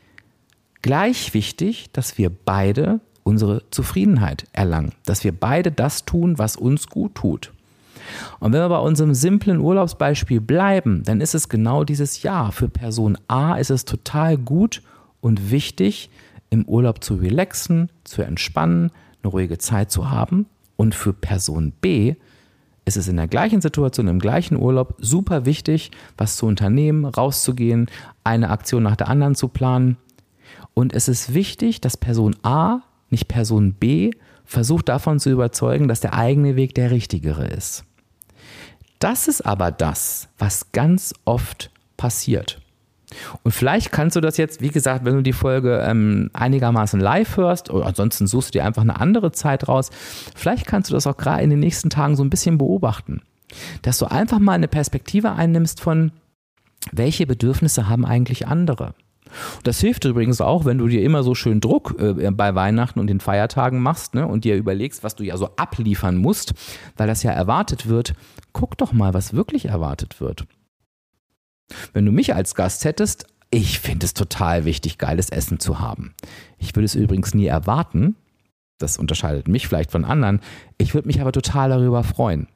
gleich 0.82 1.34
wichtig, 1.34 1.90
dass 1.94 2.18
wir 2.18 2.30
beide 2.30 3.00
unsere 3.24 3.64
Zufriedenheit 3.72 4.46
erlangen, 4.54 4.94
dass 5.06 5.24
wir 5.24 5.32
beide 5.32 5.72
das 5.72 6.06
tun, 6.06 6.38
was 6.38 6.56
uns 6.56 6.88
gut 6.88 7.16
tut. 7.16 7.52
Und 8.40 8.52
wenn 8.52 8.60
wir 8.60 8.70
bei 8.70 8.80
unserem 8.80 9.14
simplen 9.14 9.60
Urlaubsbeispiel 9.60 10.42
bleiben, 10.42 11.04
dann 11.04 11.22
ist 11.22 11.36
es 11.36 11.48
genau 11.48 11.84
dieses 11.84 12.22
Ja. 12.22 12.52
Für 12.52 12.68
Person 12.68 13.18
A 13.28 13.56
ist 13.56 13.72
es 13.72 13.86
total 13.86 14.38
gut 14.38 14.82
und 15.22 15.52
wichtig, 15.52 16.10
im 16.50 16.66
Urlaub 16.66 17.04
zu 17.04 17.16
relaxen, 17.16 17.90
zu 18.04 18.22
entspannen, 18.22 18.92
eine 19.24 19.32
ruhige 19.32 19.58
Zeit 19.58 19.90
zu 19.90 20.12
haben. 20.12 20.48
Und 20.76 20.96
für 20.96 21.14
Person 21.14 21.72
B 21.80 22.16
ist 22.86 22.98
es 22.98 23.08
in 23.08 23.18
der 23.18 23.28
gleichen 23.28 23.62
Situation, 23.62 24.08
im 24.08 24.20
gleichen 24.20 24.58
Urlaub 24.58 24.96
super 25.00 25.46
wichtig, 25.46 25.92
was 26.18 26.36
zu 26.36 26.46
unternehmen, 26.46 27.06
rauszugehen, 27.06 27.88
eine 28.24 28.50
Aktion 28.50 28.84
nach 28.84 28.96
der 28.96 29.08
anderen 29.08 29.36
zu 29.36 29.48
planen. 29.48 29.98
Und 30.74 30.94
es 30.94 31.08
ist 31.08 31.34
wichtig, 31.34 31.82
dass 31.82 31.98
Person 31.98 32.36
A, 32.44 32.80
nicht 33.10 33.28
Person 33.28 33.74
B, 33.74 34.12
versucht 34.44 34.90
davon 34.90 35.20
zu 35.20 35.30
überzeugen, 35.30 35.88
dass 35.88 36.02
der 36.02 36.14
eigene 36.14 36.56
Weg 36.56 36.76
der 36.76 36.92
richtigere 36.92 37.48
ist. 37.48 37.86
Das 39.00 39.28
ist 39.28 39.42
aber 39.42 39.72
das, 39.72 40.30
was 40.38 40.72
ganz 40.72 41.14
oft 41.26 41.72
passiert. 41.98 42.63
Und 43.44 43.52
vielleicht 43.52 43.92
kannst 43.92 44.16
du 44.16 44.22
das 44.22 44.38
jetzt, 44.38 44.62
wie 44.62 44.70
gesagt, 44.70 45.06
wenn 45.06 45.16
du 45.16 45.22
die 45.22 45.34
Folge 45.34 45.84
ähm, 45.86 46.30
einigermaßen 46.34 47.00
live 47.00 47.38
hörst, 47.38 47.70
oder 47.70 47.86
ansonsten 47.86 48.28
suchst 48.28 48.50
du 48.50 48.60
dir 48.60 48.66
einfach 48.66 48.82
eine 48.82 49.00
andere 49.00 49.32
Zeit 49.32 49.68
raus, 49.68 49.90
vielleicht 50.36 50.68
kannst 50.68 50.90
du 50.90 50.94
das 50.94 51.08
auch 51.08 51.18
gerade 51.18 51.44
in 51.44 51.50
den 51.50 51.60
nächsten 51.60 51.90
Tagen 51.90 52.16
so 52.16 52.24
ein 52.24 52.30
bisschen 52.30 52.58
beobachten. 52.58 53.22
Dass 53.82 53.98
du 53.98 54.06
einfach 54.06 54.40
mal 54.40 54.54
eine 54.54 54.68
Perspektive 54.68 55.34
einnimmst 55.34 55.80
von, 55.80 56.12
welche 56.92 57.26
Bedürfnisse 57.26 57.88
haben 57.88 58.06
eigentlich 58.06 58.48
andere? 58.48 58.94
Das 59.64 59.80
hilft 59.80 60.06
übrigens 60.06 60.42
auch, 60.42 60.66
wenn 60.66 60.78
du 60.78 60.88
dir 60.88 61.02
immer 61.02 61.24
so 61.24 61.34
schön 61.34 61.60
Druck 61.60 61.96
äh, 62.00 62.32
bei 62.32 62.56
Weihnachten 62.56 63.00
und 63.00 63.08
den 63.08 63.20
Feiertagen 63.20 63.80
machst 63.80 64.14
ne, 64.14 64.28
und 64.28 64.44
dir 64.44 64.56
überlegst, 64.56 65.04
was 65.04 65.16
du 65.16 65.24
ja 65.24 65.38
so 65.38 65.50
abliefern 65.56 66.18
musst, 66.18 66.54
weil 66.98 67.08
das 67.08 67.24
ja 67.24 67.32
erwartet 67.32 67.88
wird. 67.88 68.14
Guck 68.52 68.78
doch 68.78 68.94
mal, 68.94 69.14
was 69.14 69.34
wirklich 69.34 69.66
erwartet 69.66 70.22
wird. 70.22 70.46
Wenn 71.94 72.06
du 72.06 72.12
mich 72.12 72.36
als 72.36 72.56
Gast 72.56 72.86
hättest, 72.86 73.28
ich 73.52 73.80
finde 73.80 74.06
es 74.06 74.14
total 74.14 74.66
wichtig, 74.66 74.98
geiles 74.98 75.30
Essen 75.30 75.60
zu 75.60 75.80
haben. 75.80 76.16
Ich 76.58 76.76
würde 76.76 76.86
es 76.86 76.96
übrigens 76.96 77.34
nie 77.34 77.46
erwarten. 77.46 78.16
Das 78.80 78.98
unterscheidet 78.98 79.48
mich 79.48 79.68
vielleicht 79.68 79.92
von 79.92 80.06
anderen. 80.06 80.42
Ich 80.78 80.94
würde 80.94 81.08
mich 81.08 81.22
aber 81.22 81.32
total 81.32 81.70
darüber 81.70 82.04
freuen. 82.04 82.48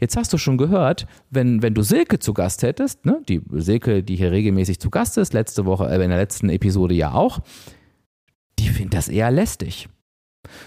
Jetzt 0.00 0.16
hast 0.16 0.32
du 0.32 0.38
schon 0.38 0.58
gehört, 0.58 1.06
wenn, 1.30 1.62
wenn 1.62 1.74
du 1.74 1.82
Silke 1.82 2.18
zu 2.18 2.34
Gast 2.34 2.62
hättest, 2.62 3.06
ne, 3.06 3.20
die 3.28 3.40
Silke, 3.52 4.02
die 4.02 4.16
hier 4.16 4.32
regelmäßig 4.32 4.80
zu 4.80 4.90
Gast 4.90 5.16
ist, 5.18 5.32
letzte 5.32 5.64
Woche, 5.64 5.88
äh, 5.88 6.02
in 6.02 6.10
der 6.10 6.18
letzten 6.18 6.48
Episode 6.48 6.94
ja 6.94 7.12
auch, 7.12 7.40
die 8.58 8.68
findet 8.68 8.94
das 8.94 9.08
eher 9.08 9.30
lästig. 9.30 9.88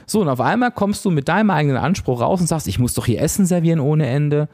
So, 0.06 0.22
und 0.22 0.30
auf 0.30 0.42
einmal 0.42 0.72
kommst 0.72 1.06
du 1.06 1.12
mit 1.12 1.28
deinem 1.28 1.50
eigenen 1.50 1.78
Anspruch 1.78 2.22
raus 2.22 2.42
und 2.42 2.48
sagst, 2.48 2.68
ich 2.68 2.80
muss 2.80 2.94
doch 2.94 3.06
hier 3.06 3.22
Essen 3.22 3.46
servieren 3.46 3.80
ohne 3.80 4.08
Ende. 4.08 4.50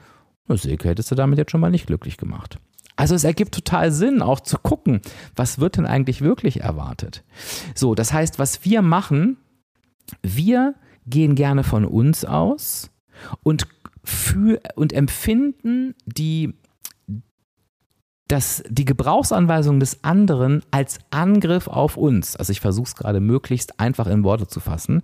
Silke 0.48 0.90
hättest 0.90 1.12
du 1.12 1.16
damit 1.16 1.38
jetzt 1.38 1.52
schon 1.52 1.62
mal 1.62 1.72
nicht 1.72 1.88
glücklich 1.88 2.18
gemacht. 2.18 2.60
Also 2.96 3.16
es 3.16 3.24
ergibt 3.24 3.56
total 3.56 3.92
Sinn, 3.92 4.22
auch 4.22 4.40
zu 4.40 4.58
gucken, 4.58 5.02
was 5.36 5.60
wird 5.60 5.78
denn 5.78 5.86
eigentlich 5.86 6.22
wirklich 6.22 6.62
erwartet. 6.62 7.24
So, 7.74 7.96
das 7.96 8.14
heißt, 8.14 8.38
was 8.40 8.66
wir 8.66 8.82
machen, 8.82 9.38
wir 10.22 10.76
gehen 11.08 11.36
gerne 11.36 11.64
von 11.64 11.86
uns 11.86 12.24
aus 12.24 12.92
und, 13.42 13.68
für, 14.04 14.60
und 14.76 14.94
empfinden 14.94 15.96
die, 16.06 16.54
das, 18.28 18.64
die 18.70 18.86
Gebrauchsanweisung 18.86 19.80
des 19.80 20.04
anderen 20.04 20.62
als 20.70 21.00
Angriff 21.10 21.68
auf 21.68 21.98
uns. 21.98 22.36
Also 22.36 22.52
ich 22.52 22.62
versuche 22.62 22.88
es 22.88 22.96
gerade 22.96 23.20
möglichst 23.20 23.80
einfach 23.80 24.08
in 24.08 24.24
Worte 24.24 24.48
zu 24.48 24.60
fassen. 24.60 25.02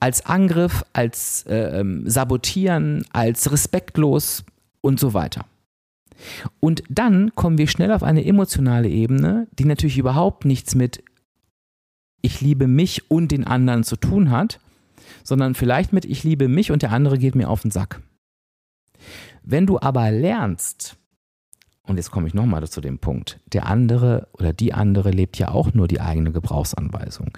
Als 0.00 0.26
Angriff, 0.26 0.84
als 0.92 1.46
äh, 1.46 1.84
Sabotieren, 2.04 3.06
als 3.12 3.52
respektlos 3.52 4.44
und 4.84 5.00
so 5.00 5.14
weiter. 5.14 5.46
Und 6.60 6.82
dann 6.88 7.34
kommen 7.34 7.58
wir 7.58 7.66
schnell 7.66 7.90
auf 7.90 8.02
eine 8.02 8.24
emotionale 8.24 8.88
Ebene, 8.88 9.48
die 9.58 9.64
natürlich 9.64 9.98
überhaupt 9.98 10.44
nichts 10.44 10.74
mit 10.74 11.02
ich 12.22 12.40
liebe 12.40 12.66
mich 12.68 13.10
und 13.10 13.32
den 13.32 13.46
anderen 13.46 13.84
zu 13.84 13.96
tun 13.96 14.30
hat, 14.30 14.60
sondern 15.24 15.54
vielleicht 15.54 15.92
mit 15.92 16.04
ich 16.04 16.24
liebe 16.24 16.48
mich 16.48 16.70
und 16.70 16.82
der 16.82 16.92
andere 16.92 17.18
geht 17.18 17.34
mir 17.34 17.50
auf 17.50 17.62
den 17.62 17.70
Sack. 17.70 18.00
Wenn 19.42 19.66
du 19.66 19.78
aber 19.78 20.10
lernst, 20.10 20.96
und 21.86 21.96
jetzt 21.96 22.10
komme 22.10 22.26
ich 22.26 22.32
nochmal 22.32 22.66
zu 22.66 22.80
dem 22.80 22.98
Punkt, 22.98 23.40
der 23.52 23.66
andere 23.66 24.28
oder 24.32 24.54
die 24.54 24.72
andere 24.72 25.10
lebt 25.10 25.38
ja 25.38 25.48
auch 25.48 25.74
nur 25.74 25.86
die 25.86 26.00
eigene 26.00 26.32
Gebrauchsanweisung. 26.32 27.30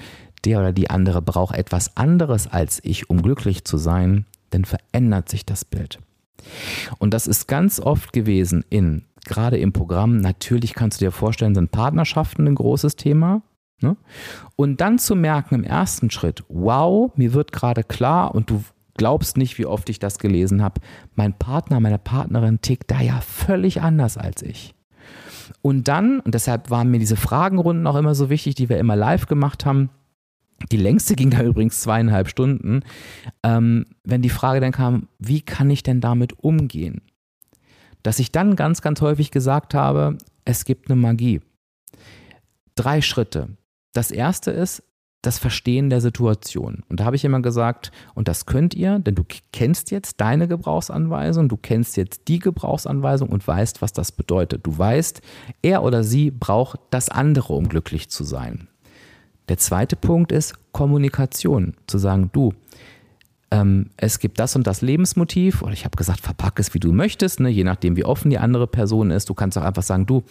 Der 0.45 0.61
oder 0.61 0.73
die 0.73 0.89
andere 0.89 1.21
braucht 1.21 1.57
etwas 1.57 1.97
anderes 1.97 2.47
als 2.47 2.81
ich, 2.85 3.11
um 3.11 3.23
glücklich 3.23 3.65
zu 3.65 3.79
sein, 3.79 4.25
dann 4.51 4.65
verändert 4.65 5.29
sich 5.29 5.45
das 5.45 5.65
Bild. 5.65 5.99
Und 6.99 7.15
das 7.15 7.27
ist 7.27 7.49
ganz 7.49 7.81
oft 7.81 8.13
gewesen 8.13 8.65
in, 8.71 9.05
gerade 9.25 9.59
im 9.59 9.73
Programm, 9.73 10.19
natürlich 10.19 10.75
kannst 10.75 11.01
du 11.01 11.07
dir 11.07 11.13
vorstellen, 11.13 11.55
sind 11.55 11.73
Partnerschaften 11.73 12.47
ein 12.47 12.55
großes 12.55 12.97
Thema. 12.97 13.43
Ne? 13.81 13.97
Und 14.57 14.81
dann 14.81 14.99
zu 14.99 15.15
merken 15.15 15.55
im 15.57 15.65
ersten 15.65 16.11
Schritt, 16.11 16.45
wow, 16.49 17.13
mir 17.17 17.35
wird 17.35 17.53
gerade 17.53 17.85
klar 17.85 18.35
und 18.35 18.51
du 18.51 18.65
glaubst 18.97 19.37
nicht, 19.37 19.59
wie 19.59 19.67
oft 19.67 19.89
ich 19.91 19.99
das 19.99 20.19
gelesen 20.19 20.63
habe, 20.63 20.81
mein 21.15 21.35
Partner, 21.35 21.81
meine 21.81 21.99
Partnerin 21.99 22.63
tickt 22.63 22.91
da 22.91 23.01
ja 23.01 23.21
völlig 23.21 23.83
anders 23.83 24.17
als 24.17 24.43
ich. 24.43 24.75
Und 25.63 25.89
dann, 25.89 26.21
und 26.21 26.35
deshalb 26.35 26.71
waren 26.71 26.91
mir 26.91 26.99
diese 26.99 27.17
Fragenrunden 27.17 27.87
auch 27.87 27.97
immer 27.97 28.15
so 28.15 28.31
wichtig, 28.31 28.55
die 28.55 28.69
wir 28.69 28.79
immer 28.79 28.97
live 28.97 29.27
gemacht 29.27 29.67
haben, 29.67 29.91
die 30.71 30.77
längste 30.77 31.15
ging 31.15 31.31
da 31.31 31.43
übrigens 31.45 31.81
zweieinhalb 31.81 32.29
Stunden. 32.29 32.83
Ähm, 33.43 33.87
wenn 34.05 34.23
die 34.23 34.31
Frage 34.31 34.61
dann 34.61 34.73
kam, 34.73 35.09
wie 35.19 35.41
kann 35.41 35.71
ich 35.71 35.83
denn 35.83 36.01
damit 36.01 36.39
umgehen? 36.41 37.03
Dass 38.03 38.19
ich 38.19 38.33
dann 38.33 38.57
ganz, 38.57 38.83
ganz 38.83 39.01
häufig 39.01 39.31
gesagt 39.31 39.75
habe, 39.75 40.17
es 40.45 40.65
gibt 40.65 40.91
eine 40.91 41.01
Magie. 41.01 41.41
Drei 42.75 43.01
Schritte. 43.01 43.57
Das 43.93 44.11
erste 44.11 44.51
ist 44.51 44.83
das 45.23 45.39
Verstehen 45.39 45.91
der 45.91 46.01
Situation. 46.01 46.85
Und 46.89 47.01
da 47.01 47.05
habe 47.05 47.17
ich 47.17 47.25
immer 47.25 47.41
gesagt, 47.41 47.91
und 48.15 48.29
das 48.29 48.47
könnt 48.47 48.75
ihr, 48.75 49.01
denn 49.01 49.17
du 49.17 49.25
kennst 49.53 49.91
jetzt 49.91 50.21
deine 50.21 50.47
Gebrauchsanweisung, 50.47 51.49
du 51.49 51.57
kennst 51.57 51.97
jetzt 51.97 52.29
die 52.29 52.39
Gebrauchsanweisung 52.39 53.29
und 53.29 53.47
weißt, 53.47 53.83
was 53.83 53.93
das 53.93 54.13
bedeutet. 54.13 54.65
Du 54.65 54.79
weißt, 54.79 55.21
er 55.63 55.83
oder 55.83 56.05
sie 56.05 56.31
braucht 56.31 56.79
das 56.91 57.09
andere, 57.09 57.55
um 57.55 57.69
glücklich 57.69 58.09
zu 58.09 58.23
sein. 58.23 58.69
Der 59.49 59.59
zweite 59.59 59.97
Punkt 59.97 60.33
ist 60.33 60.55
Kommunikation. 60.73 61.75
Zu 61.87 61.99
sagen, 61.99 62.31
du, 62.33 62.53
ähm, 63.51 63.91
es 63.97 64.19
gibt 64.19 64.41
das 64.41 64.57
und 64.57 64.67
das 64.67 64.83
Lebensmotiv, 64.83 65.63
oder 65.63 65.73
ich 65.73 65.85
habe 65.85 65.97
gesagt, 65.97 66.21
verpack 66.21 66.59
es 66.59 66.75
wie 66.75 66.81
du 66.81 66.93
möchtest, 66.93 67.41
ne, 67.41 67.49
je 67.49 67.65
nachdem, 67.65 67.97
wie 67.97 68.05
offen 68.05 68.31
die 68.31 68.39
andere 68.39 68.67
Person 68.67 69.11
ist. 69.11 69.29
Du 69.29 69.35
kannst 69.35 69.57
auch 69.57 69.63
einfach 69.63 69.83
sagen, 69.83 70.07
du, 70.07 70.25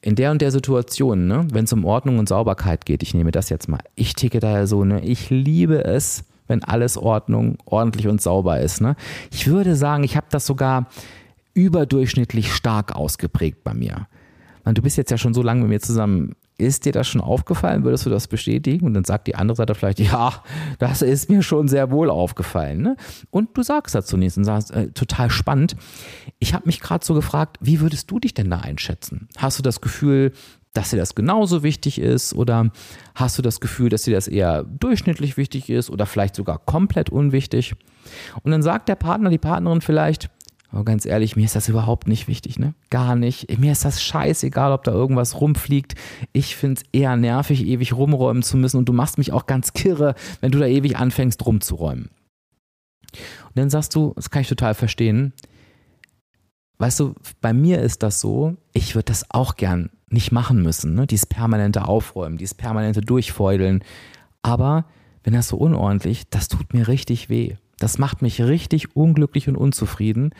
in 0.00 0.16
der 0.16 0.30
und 0.30 0.42
der 0.42 0.50
Situation, 0.50 1.26
ne, 1.26 1.46
wenn 1.52 1.64
es 1.64 1.72
um 1.72 1.84
Ordnung 1.84 2.18
und 2.18 2.28
Sauberkeit 2.28 2.86
geht, 2.86 3.02
ich 3.02 3.14
nehme 3.14 3.32
das 3.32 3.48
jetzt 3.48 3.68
mal, 3.68 3.80
ich 3.94 4.14
ticke 4.14 4.40
da 4.40 4.50
ja 4.50 4.66
so, 4.66 4.84
ne, 4.84 5.00
ich 5.00 5.30
liebe 5.30 5.84
es, 5.84 6.24
wenn 6.46 6.62
alles 6.62 6.96
Ordnung, 6.96 7.58
ordentlich 7.64 8.08
und 8.08 8.20
sauber 8.20 8.60
ist. 8.60 8.80
Ne? 8.80 8.96
Ich 9.30 9.46
würde 9.46 9.76
sagen, 9.76 10.04
ich 10.04 10.16
habe 10.16 10.26
das 10.30 10.46
sogar 10.46 10.88
überdurchschnittlich 11.54 12.52
stark 12.52 12.94
ausgeprägt 12.94 13.64
bei 13.64 13.74
mir. 13.74 14.08
Du 14.64 14.82
bist 14.82 14.96
jetzt 14.96 15.10
ja 15.10 15.18
schon 15.18 15.34
so 15.34 15.42
lange 15.42 15.60
mit 15.62 15.68
mir 15.68 15.80
zusammen. 15.80 16.36
Ist 16.56 16.84
dir 16.84 16.92
das 16.92 17.08
schon 17.08 17.20
aufgefallen? 17.20 17.82
Würdest 17.82 18.06
du 18.06 18.10
das 18.10 18.28
bestätigen? 18.28 18.86
Und 18.86 18.94
dann 18.94 19.04
sagt 19.04 19.26
die 19.26 19.34
andere 19.34 19.56
Seite 19.56 19.74
vielleicht, 19.74 19.98
ja, 19.98 20.34
das 20.78 21.02
ist 21.02 21.28
mir 21.28 21.42
schon 21.42 21.66
sehr 21.66 21.90
wohl 21.90 22.10
aufgefallen. 22.10 22.80
Ne? 22.80 22.96
Und 23.30 23.56
du 23.56 23.62
sagst 23.62 23.94
dazu 23.94 24.16
nichts 24.16 24.36
und 24.36 24.44
sagst, 24.44 24.70
äh, 24.70 24.90
total 24.92 25.30
spannend. 25.30 25.74
Ich 26.38 26.54
habe 26.54 26.66
mich 26.66 26.80
gerade 26.80 27.04
so 27.04 27.14
gefragt, 27.14 27.56
wie 27.60 27.80
würdest 27.80 28.08
du 28.10 28.20
dich 28.20 28.34
denn 28.34 28.50
da 28.50 28.58
einschätzen? 28.58 29.28
Hast 29.36 29.58
du 29.58 29.62
das 29.64 29.80
Gefühl, 29.80 30.32
dass 30.74 30.90
dir 30.90 30.96
das 30.96 31.14
genauso 31.14 31.62
wichtig 31.62 32.00
ist? 32.00 32.34
Oder 32.34 32.70
hast 33.14 33.38
du 33.38 33.42
das 33.42 33.60
Gefühl, 33.60 33.88
dass 33.88 34.02
dir 34.02 34.14
das 34.14 34.28
eher 34.28 34.64
durchschnittlich 34.64 35.36
wichtig 35.36 35.70
ist 35.70 35.90
oder 35.90 36.06
vielleicht 36.06 36.36
sogar 36.36 36.58
komplett 36.58 37.10
unwichtig? 37.10 37.74
Und 38.42 38.52
dann 38.52 38.62
sagt 38.62 38.88
der 38.88 38.96
Partner, 38.96 39.30
die 39.30 39.38
Partnerin 39.38 39.80
vielleicht, 39.80 40.30
aber 40.74 40.84
ganz 40.84 41.06
ehrlich, 41.06 41.36
mir 41.36 41.44
ist 41.44 41.54
das 41.54 41.68
überhaupt 41.68 42.08
nicht 42.08 42.26
wichtig, 42.26 42.58
ne? 42.58 42.74
Gar 42.90 43.14
nicht. 43.14 43.60
Mir 43.60 43.70
ist 43.70 43.84
das 43.84 44.02
scheißegal, 44.02 44.72
ob 44.72 44.82
da 44.82 44.90
irgendwas 44.90 45.40
rumfliegt. 45.40 45.94
Ich 46.32 46.56
finde 46.56 46.80
es 46.80 46.88
eher 46.92 47.16
nervig, 47.16 47.64
ewig 47.64 47.92
rumräumen 47.92 48.42
zu 48.42 48.56
müssen 48.56 48.78
und 48.78 48.88
du 48.88 48.92
machst 48.92 49.16
mich 49.16 49.30
auch 49.30 49.46
ganz 49.46 49.72
kirre, 49.72 50.16
wenn 50.40 50.50
du 50.50 50.58
da 50.58 50.66
ewig 50.66 50.96
anfängst 50.96 51.46
rumzuräumen. 51.46 52.10
Und 53.12 53.54
dann 53.54 53.70
sagst 53.70 53.94
du, 53.94 54.14
das 54.16 54.30
kann 54.30 54.42
ich 54.42 54.48
total 54.48 54.74
verstehen. 54.74 55.32
Weißt 56.78 56.98
du, 56.98 57.14
bei 57.40 57.52
mir 57.52 57.80
ist 57.80 58.02
das 58.02 58.20
so, 58.20 58.56
ich 58.72 58.96
würde 58.96 59.06
das 59.06 59.30
auch 59.30 59.54
gern 59.54 59.90
nicht 60.08 60.32
machen 60.32 60.60
müssen, 60.60 60.94
ne? 60.94 61.06
Dieses 61.06 61.26
permanente 61.26 61.86
Aufräumen, 61.86 62.36
dieses 62.36 62.54
permanente 62.54 63.00
Durchfeudeln. 63.00 63.84
Aber 64.42 64.86
wenn 65.22 65.34
das 65.34 65.46
so 65.46 65.56
unordentlich, 65.56 66.28
das 66.30 66.48
tut 66.48 66.74
mir 66.74 66.88
richtig 66.88 67.28
weh. 67.28 67.58
Das 67.78 67.98
macht 67.98 68.22
mich 68.22 68.42
richtig 68.42 68.96
unglücklich 68.96 69.48
und 69.48 69.56
unzufrieden. 69.56 70.30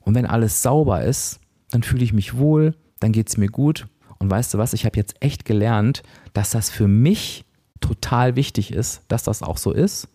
Und 0.00 0.14
wenn 0.14 0.26
alles 0.26 0.62
sauber 0.62 1.04
ist, 1.04 1.40
dann 1.70 1.82
fühle 1.82 2.04
ich 2.04 2.12
mich 2.12 2.36
wohl, 2.36 2.74
dann 3.00 3.12
geht 3.12 3.28
es 3.28 3.36
mir 3.36 3.48
gut. 3.48 3.86
Und 4.18 4.30
weißt 4.30 4.54
du 4.54 4.58
was, 4.58 4.72
ich 4.72 4.84
habe 4.84 4.96
jetzt 4.96 5.14
echt 5.20 5.44
gelernt, 5.44 6.02
dass 6.32 6.50
das 6.50 6.70
für 6.70 6.88
mich 6.88 7.44
total 7.80 8.36
wichtig 8.36 8.72
ist, 8.72 9.02
dass 9.08 9.22
das 9.22 9.42
auch 9.42 9.56
so 9.56 9.72
ist. 9.72 10.08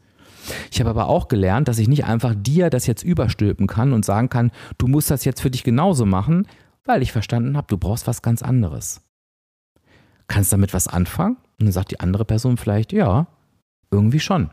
Ich 0.71 0.79
habe 0.79 0.91
aber 0.91 1.07
auch 1.07 1.27
gelernt, 1.27 1.67
dass 1.67 1.79
ich 1.79 1.87
nicht 1.87 2.05
einfach 2.05 2.35
dir 2.37 2.69
das 2.69 2.85
jetzt 2.85 3.03
überstülpen 3.03 3.65
kann 3.65 3.93
und 3.93 4.05
sagen 4.05 4.29
kann, 4.29 4.51
du 4.77 4.87
musst 4.87 5.09
das 5.09 5.25
jetzt 5.25 5.41
für 5.41 5.49
dich 5.49 5.63
genauso 5.63 6.05
machen, 6.05 6.47
weil 6.83 7.01
ich 7.01 7.11
verstanden 7.11 7.57
habe, 7.57 7.67
du 7.67 7.77
brauchst 7.77 8.05
was 8.05 8.21
ganz 8.21 8.43
anderes. 8.43 9.01
Kannst 10.27 10.53
damit 10.53 10.73
was 10.73 10.87
anfangen? 10.87 11.37
Und 11.59 11.65
dann 11.65 11.71
sagt 11.71 11.91
die 11.91 11.99
andere 11.99 12.25
Person 12.25 12.57
vielleicht, 12.57 12.93
ja, 12.93 13.27
irgendwie 13.91 14.19
schon. 14.19 14.51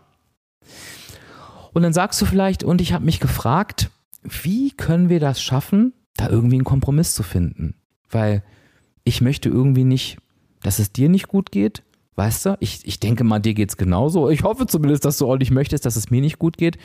Und 1.72 1.82
dann 1.82 1.92
sagst 1.92 2.20
du 2.20 2.26
vielleicht, 2.26 2.64
und 2.64 2.80
ich 2.80 2.92
habe 2.92 3.04
mich 3.04 3.20
gefragt, 3.20 3.90
wie 4.22 4.70
können 4.70 5.08
wir 5.08 5.20
das 5.20 5.42
schaffen, 5.42 5.92
da 6.16 6.28
irgendwie 6.28 6.56
einen 6.56 6.64
Kompromiss 6.64 7.14
zu 7.14 7.22
finden? 7.22 7.74
Weil 8.10 8.42
ich 9.04 9.20
möchte 9.20 9.48
irgendwie 9.48 9.84
nicht, 9.84 10.18
dass 10.62 10.78
es 10.78 10.92
dir 10.92 11.08
nicht 11.08 11.28
gut 11.28 11.50
geht. 11.50 11.82
Weißt 12.14 12.44
du, 12.44 12.56
ich, 12.60 12.86
ich 12.86 13.00
denke 13.00 13.24
mal, 13.24 13.40
dir 13.40 13.54
geht 13.54 13.70
es 13.70 13.76
genauso. 13.76 14.28
Ich 14.28 14.42
hoffe 14.42 14.66
zumindest, 14.66 15.04
dass 15.04 15.16
du 15.18 15.30
auch 15.30 15.38
nicht 15.38 15.50
möchtest, 15.50 15.86
dass 15.86 15.96
es 15.96 16.10
mir 16.10 16.20
nicht 16.20 16.38
gut 16.38 16.58
geht. 16.58 16.76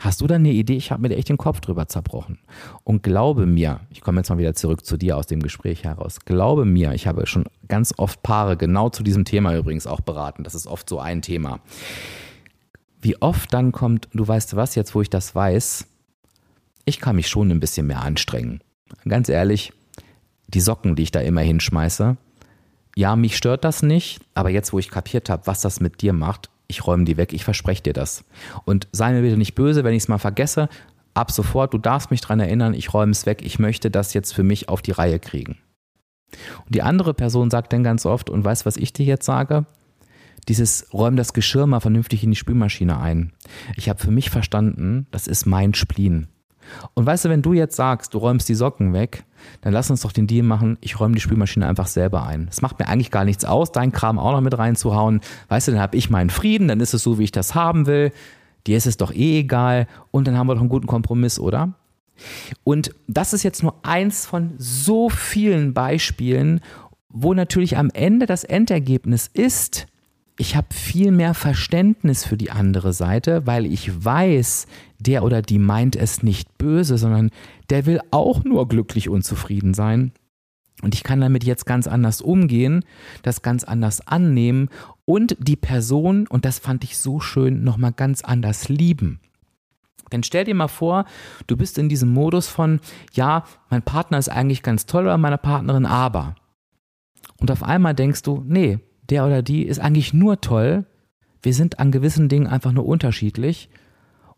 Hast 0.00 0.22
du 0.22 0.26
da 0.26 0.36
eine 0.36 0.50
Idee? 0.50 0.76
Ich 0.76 0.90
habe 0.90 1.02
mir 1.02 1.14
echt 1.14 1.28
den 1.28 1.36
Kopf 1.36 1.60
drüber 1.60 1.86
zerbrochen. 1.86 2.38
Und 2.84 3.02
glaube 3.02 3.44
mir, 3.44 3.80
ich 3.90 4.00
komme 4.00 4.20
jetzt 4.20 4.30
mal 4.30 4.38
wieder 4.38 4.54
zurück 4.54 4.86
zu 4.86 4.96
dir 4.96 5.18
aus 5.18 5.26
dem 5.26 5.40
Gespräch 5.40 5.84
heraus. 5.84 6.20
Glaube 6.24 6.64
mir, 6.64 6.94
ich 6.94 7.06
habe 7.06 7.26
schon 7.26 7.44
ganz 7.68 7.92
oft 7.98 8.22
Paare 8.22 8.56
genau 8.56 8.88
zu 8.88 9.02
diesem 9.02 9.26
Thema 9.26 9.54
übrigens 9.54 9.86
auch 9.86 10.00
beraten. 10.00 10.42
Das 10.42 10.54
ist 10.54 10.66
oft 10.66 10.88
so 10.88 10.98
ein 10.98 11.20
Thema 11.20 11.60
wie 13.00 13.20
oft 13.20 13.52
dann 13.52 13.72
kommt, 13.72 14.08
du 14.12 14.26
weißt 14.26 14.56
was, 14.56 14.74
jetzt 14.74 14.94
wo 14.94 15.02
ich 15.02 15.10
das 15.10 15.34
weiß, 15.34 15.86
ich 16.84 17.00
kann 17.00 17.16
mich 17.16 17.28
schon 17.28 17.50
ein 17.50 17.60
bisschen 17.60 17.86
mehr 17.86 18.02
anstrengen. 18.02 18.60
Ganz 19.06 19.28
ehrlich, 19.28 19.72
die 20.48 20.60
Socken, 20.60 20.96
die 20.96 21.04
ich 21.04 21.12
da 21.12 21.20
immer 21.20 21.42
hinschmeiße, 21.42 22.16
ja, 22.96 23.16
mich 23.16 23.36
stört 23.36 23.64
das 23.64 23.82
nicht, 23.82 24.20
aber 24.34 24.50
jetzt 24.50 24.72
wo 24.72 24.78
ich 24.78 24.90
kapiert 24.90 25.30
habe, 25.30 25.46
was 25.46 25.60
das 25.60 25.80
mit 25.80 26.02
dir 26.02 26.12
macht, 26.12 26.50
ich 26.66 26.86
räume 26.86 27.04
die 27.04 27.16
weg, 27.16 27.32
ich 27.32 27.44
verspreche 27.44 27.82
dir 27.82 27.92
das. 27.92 28.24
Und 28.64 28.88
sei 28.92 29.12
mir 29.12 29.22
bitte 29.22 29.36
nicht 29.36 29.54
böse, 29.54 29.84
wenn 29.84 29.94
ich 29.94 30.04
es 30.04 30.08
mal 30.08 30.18
vergesse, 30.18 30.68
ab 31.14 31.30
sofort, 31.30 31.74
du 31.74 31.78
darfst 31.78 32.10
mich 32.10 32.20
daran 32.20 32.40
erinnern, 32.40 32.74
ich 32.74 32.92
räume 32.92 33.12
es 33.12 33.26
weg, 33.26 33.42
ich 33.42 33.58
möchte 33.58 33.90
das 33.90 34.14
jetzt 34.14 34.32
für 34.32 34.42
mich 34.42 34.68
auf 34.68 34.82
die 34.82 34.92
Reihe 34.92 35.18
kriegen. 35.18 35.58
Und 36.64 36.74
die 36.74 36.82
andere 36.82 37.14
Person 37.14 37.50
sagt 37.50 37.72
dann 37.72 37.82
ganz 37.82 38.06
oft, 38.06 38.30
und 38.30 38.44
weißt 38.44 38.66
was 38.66 38.76
ich 38.76 38.92
dir 38.92 39.04
jetzt 39.04 39.26
sage? 39.26 39.66
Dieses 40.48 40.86
räum 40.92 41.16
das 41.16 41.32
Geschirr 41.32 41.66
mal 41.66 41.80
vernünftig 41.80 42.24
in 42.24 42.30
die 42.30 42.36
Spülmaschine 42.36 42.98
ein. 42.98 43.32
Ich 43.76 43.88
habe 43.88 44.00
für 44.00 44.10
mich 44.10 44.30
verstanden, 44.30 45.06
das 45.10 45.26
ist 45.26 45.46
mein 45.46 45.74
Spleen. 45.74 46.28
Und 46.94 47.06
weißt 47.06 47.24
du, 47.24 47.28
wenn 47.28 47.42
du 47.42 47.52
jetzt 47.52 47.76
sagst, 47.76 48.14
du 48.14 48.18
räumst 48.18 48.48
die 48.48 48.54
Socken 48.54 48.92
weg, 48.92 49.24
dann 49.62 49.72
lass 49.72 49.90
uns 49.90 50.02
doch 50.02 50.12
den 50.12 50.26
Deal 50.26 50.44
machen, 50.44 50.78
ich 50.80 51.00
räume 51.00 51.14
die 51.14 51.20
Spülmaschine 51.20 51.66
einfach 51.66 51.86
selber 51.86 52.24
ein. 52.26 52.48
Es 52.50 52.62
macht 52.62 52.78
mir 52.78 52.88
eigentlich 52.88 53.10
gar 53.10 53.24
nichts 53.24 53.44
aus, 53.44 53.72
deinen 53.72 53.92
Kram 53.92 54.18
auch 54.18 54.32
noch 54.32 54.40
mit 54.40 54.56
reinzuhauen. 54.56 55.20
Weißt 55.48 55.68
du, 55.68 55.72
dann 55.72 55.80
habe 55.80 55.96
ich 55.96 56.10
meinen 56.10 56.30
Frieden, 56.30 56.68
dann 56.68 56.80
ist 56.80 56.94
es 56.94 57.02
so, 57.02 57.18
wie 57.18 57.24
ich 57.24 57.32
das 57.32 57.54
haben 57.54 57.86
will. 57.86 58.12
Dir 58.66 58.76
ist 58.76 58.86
es 58.86 58.96
doch 58.96 59.12
eh 59.12 59.40
egal 59.40 59.86
und 60.10 60.26
dann 60.26 60.36
haben 60.36 60.46
wir 60.46 60.54
doch 60.54 60.60
einen 60.60 60.68
guten 60.68 60.86
Kompromiss, 60.86 61.38
oder? 61.38 61.74
Und 62.64 62.94
das 63.08 63.32
ist 63.32 63.42
jetzt 63.42 63.62
nur 63.62 63.74
eins 63.82 64.26
von 64.26 64.52
so 64.58 65.08
vielen 65.08 65.72
Beispielen, 65.72 66.60
wo 67.08 67.32
natürlich 67.34 67.78
am 67.78 67.90
Ende 67.90 68.26
das 68.26 68.44
Endergebnis 68.44 69.26
ist, 69.26 69.86
ich 70.40 70.56
habe 70.56 70.68
viel 70.70 71.12
mehr 71.12 71.34
Verständnis 71.34 72.24
für 72.24 72.38
die 72.38 72.50
andere 72.50 72.94
Seite, 72.94 73.46
weil 73.46 73.66
ich 73.66 74.04
weiß, 74.04 74.66
der 74.98 75.22
oder 75.22 75.42
die 75.42 75.58
meint 75.58 75.96
es 75.96 76.22
nicht 76.22 76.56
böse, 76.56 76.96
sondern 76.96 77.30
der 77.68 77.84
will 77.84 78.00
auch 78.10 78.42
nur 78.42 78.66
glücklich 78.66 79.10
und 79.10 79.22
zufrieden 79.22 79.74
sein. 79.74 80.12
Und 80.82 80.94
ich 80.94 81.02
kann 81.02 81.20
damit 81.20 81.44
jetzt 81.44 81.66
ganz 81.66 81.86
anders 81.86 82.22
umgehen, 82.22 82.86
das 83.20 83.42
ganz 83.42 83.64
anders 83.64 84.06
annehmen 84.06 84.70
und 85.04 85.36
die 85.38 85.56
Person, 85.56 86.26
und 86.26 86.46
das 86.46 86.58
fand 86.58 86.84
ich 86.84 86.96
so 86.96 87.20
schön, 87.20 87.62
nochmal 87.62 87.92
ganz 87.92 88.22
anders 88.22 88.70
lieben. 88.70 89.20
Denn 90.10 90.22
stell 90.22 90.44
dir 90.44 90.54
mal 90.54 90.68
vor, 90.68 91.04
du 91.48 91.56
bist 91.58 91.76
in 91.76 91.90
diesem 91.90 92.14
Modus 92.14 92.48
von, 92.48 92.80
ja, 93.12 93.44
mein 93.68 93.82
Partner 93.82 94.16
ist 94.16 94.30
eigentlich 94.30 94.62
ganz 94.62 94.86
toll 94.86 95.04
oder 95.04 95.18
meine 95.18 95.38
Partnerin, 95.38 95.84
aber. 95.84 96.34
Und 97.36 97.50
auf 97.50 97.62
einmal 97.62 97.94
denkst 97.94 98.22
du, 98.22 98.42
nee, 98.48 98.78
der 99.10 99.26
oder 99.26 99.42
die 99.42 99.64
ist 99.64 99.80
eigentlich 99.80 100.14
nur 100.14 100.40
toll. 100.40 100.84
Wir 101.42 101.54
sind 101.54 101.78
an 101.78 101.90
gewissen 101.90 102.28
Dingen 102.28 102.46
einfach 102.46 102.72
nur 102.72 102.86
unterschiedlich. 102.86 103.68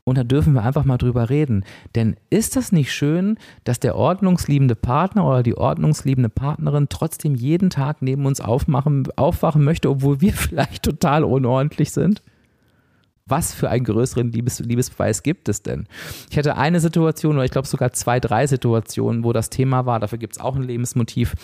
Und 0.04 0.18
da 0.18 0.24
dürfen 0.24 0.54
wir 0.54 0.64
einfach 0.64 0.84
mal 0.84 0.98
drüber 0.98 1.30
reden. 1.30 1.64
Denn 1.94 2.16
ist 2.28 2.56
das 2.56 2.72
nicht 2.72 2.92
schön, 2.92 3.38
dass 3.62 3.78
der 3.78 3.94
ordnungsliebende 3.94 4.74
Partner 4.74 5.24
oder 5.24 5.44
die 5.44 5.56
ordnungsliebende 5.56 6.28
Partnerin 6.28 6.88
trotzdem 6.88 7.36
jeden 7.36 7.70
Tag 7.70 8.02
neben 8.02 8.26
uns 8.26 8.40
aufmachen, 8.40 9.06
aufwachen 9.14 9.62
möchte, 9.62 9.88
obwohl 9.88 10.20
wir 10.20 10.32
vielleicht 10.32 10.82
total 10.82 11.22
unordentlich 11.22 11.92
sind? 11.92 12.22
Was 13.32 13.54
für 13.54 13.70
einen 13.70 13.84
größeren 13.84 14.30
Liebes 14.30 14.60
Liebesbeweis 14.60 15.22
gibt 15.22 15.48
es 15.48 15.62
denn? 15.62 15.86
Ich 16.30 16.36
hatte 16.36 16.58
eine 16.58 16.80
Situation 16.80 17.36
oder 17.36 17.46
ich 17.46 17.50
glaube 17.50 17.66
sogar 17.66 17.92
zwei, 17.92 18.20
drei 18.20 18.46
Situationen, 18.46 19.24
wo 19.24 19.32
das 19.32 19.48
Thema 19.48 19.86
war, 19.86 20.00
dafür 20.00 20.18
gibt 20.18 20.34
es 20.34 20.38
auch 20.38 20.54
ein 20.54 20.62
Lebensmotiv, 20.62 21.34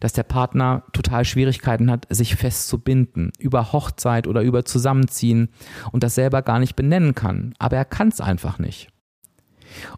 dass 0.00 0.12
der 0.12 0.24
Partner 0.24 0.82
total 0.92 1.24
Schwierigkeiten 1.24 1.88
hat, 1.88 2.08
sich 2.10 2.34
festzubinden 2.34 3.30
über 3.38 3.72
Hochzeit 3.72 4.26
oder 4.26 4.42
über 4.42 4.64
Zusammenziehen 4.64 5.50
und 5.92 6.02
das 6.02 6.16
selber 6.16 6.42
gar 6.42 6.58
nicht 6.58 6.74
benennen 6.74 7.14
kann. 7.14 7.54
Aber 7.60 7.76
er 7.76 7.84
kann 7.84 8.08
es 8.08 8.20
einfach 8.20 8.58
nicht. 8.58 8.88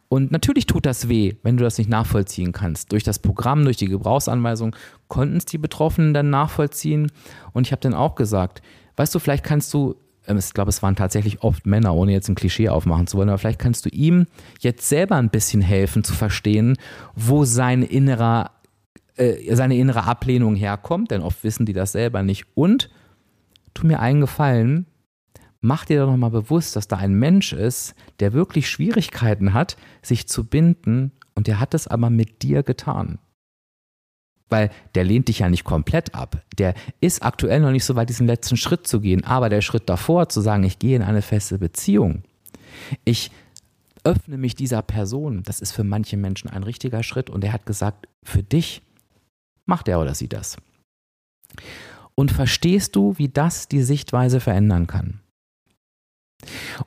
Und 0.09 0.31
natürlich 0.31 0.67
tut 0.67 0.85
das 0.85 1.09
weh, 1.09 1.37
wenn 1.43 1.57
du 1.57 1.65
das 1.65 1.79
nicht 1.79 1.89
nachvollziehen 1.89 2.53
kannst. 2.53 2.93
Durch 2.93 3.05
das 3.05 3.21
Programm, 3.21 3.65
durch 3.65 3.79
die 3.79 3.89
Gebrauchsanweisung 3.89 4.77
konnten 5.09 5.39
es 5.39 5.47
die 5.47 5.59
Betroffenen 5.59 6.13
dann 6.13 6.29
nachvollziehen. 6.29 7.11
Und 7.53 7.67
ich 7.67 7.73
habe 7.73 7.81
dann 7.81 7.95
auch 7.95 8.17
gesagt, 8.17 8.61
weißt 8.97 9.15
du, 9.15 9.19
vielleicht 9.19 9.45
kannst 9.45 9.73
du 9.73 9.97
ich 10.37 10.53
glaube, 10.53 10.69
es 10.69 10.83
waren 10.83 10.97
tatsächlich 10.97 11.43
oft 11.43 11.67
Männer, 11.67 11.95
ohne 11.95 12.13
jetzt 12.13 12.29
ein 12.29 12.35
Klischee 12.35 12.69
aufmachen 12.69 13.07
zu 13.07 13.17
wollen, 13.17 13.29
aber 13.29 13.39
vielleicht 13.39 13.59
kannst 13.59 13.87
du 13.87 13.89
ihm 13.91 14.27
jetzt 14.61 14.89
selber 14.89 15.17
ein 15.17 15.31
bisschen 15.31 15.63
helfen 15.63 16.05
zu 16.05 16.13
verstehen, 16.15 16.77
wo 17.15 17.45
sein 17.45 17.83
innerer, 17.83 18.51
äh, 19.17 19.55
seine 19.55 19.77
innere 19.77 20.05
Ablehnung 20.05 20.55
herkommt, 20.57 21.11
denn 21.11 21.23
oft 21.23 21.43
wissen 21.45 21.65
die 21.65 21.73
das 21.73 21.93
selber 21.93 22.23
nicht. 22.23 22.47
Und 22.55 22.91
tu 23.73 23.87
mir 23.87 24.01
einen 24.01 24.21
Gefallen, 24.21 24.87
mach 25.61 25.85
dir 25.85 26.01
doch 26.01 26.11
nochmal 26.11 26.31
bewusst, 26.31 26.77
dass 26.77 26.89
da 26.89 26.97
ein 26.97 27.15
Mensch 27.15 27.53
ist, 27.53 27.95
der 28.21 28.33
wirklich 28.33 28.69
Schwierigkeiten 28.69 29.55
hat, 29.55 29.77
sich 30.03 30.29
zu 30.29 30.45
binden 30.45 31.13
und 31.35 31.47
der 31.47 31.61
hat 31.61 31.75
es 31.75 31.87
aber 31.87 32.11
mit 32.11 32.43
dir 32.43 32.63
getan. 32.63 33.19
Weil 34.49 34.71
der 34.95 35.05
lehnt 35.05 35.29
dich 35.29 35.41
ja 35.41 35.49
nicht 35.49 35.65
komplett 35.65 36.15
ab. 36.15 36.43
Der 36.59 36.75
ist 37.01 37.23
aktuell 37.23 37.61
noch 37.61 37.71
nicht 37.71 37.85
so 37.85 37.97
weit, 37.97 38.09
diesen 38.09 38.27
letzten 38.27 38.57
Schritt 38.57 38.87
zu 38.87 39.01
gehen. 39.01 39.25
Aber 39.25 39.49
der 39.49 39.61
Schritt 39.61 39.89
davor, 39.89 40.29
zu 40.29 40.41
sagen, 40.41 40.65
ich 40.65 40.79
gehe 40.79 40.97
in 40.97 41.03
eine 41.03 41.23
feste 41.23 41.59
Beziehung, 41.59 42.23
ich 43.05 43.31
öffne 44.05 44.39
mich 44.39 44.55
dieser 44.55 44.83
Person, 44.83 45.43
das 45.43 45.61
ist 45.61 45.73
für 45.73 45.85
manche 45.85 46.17
Menschen 46.17 46.49
ein 46.49 46.63
richtiger 46.63 47.03
Schritt. 47.03 47.29
Und 47.29 47.45
er 47.45 47.53
hat 47.53 47.67
gesagt, 47.67 48.09
für 48.25 48.43
dich 48.43 48.83
macht 49.67 49.89
er 49.89 50.01
oder 50.01 50.15
sie 50.15 50.29
das. 50.29 50.57
Und 52.15 52.33
verstehst 52.33 52.97
du, 52.97 53.17
wie 53.19 53.29
das 53.29 53.69
die 53.69 53.83
Sichtweise 53.83 54.41
verändern 54.41 54.87
kann? 54.87 55.21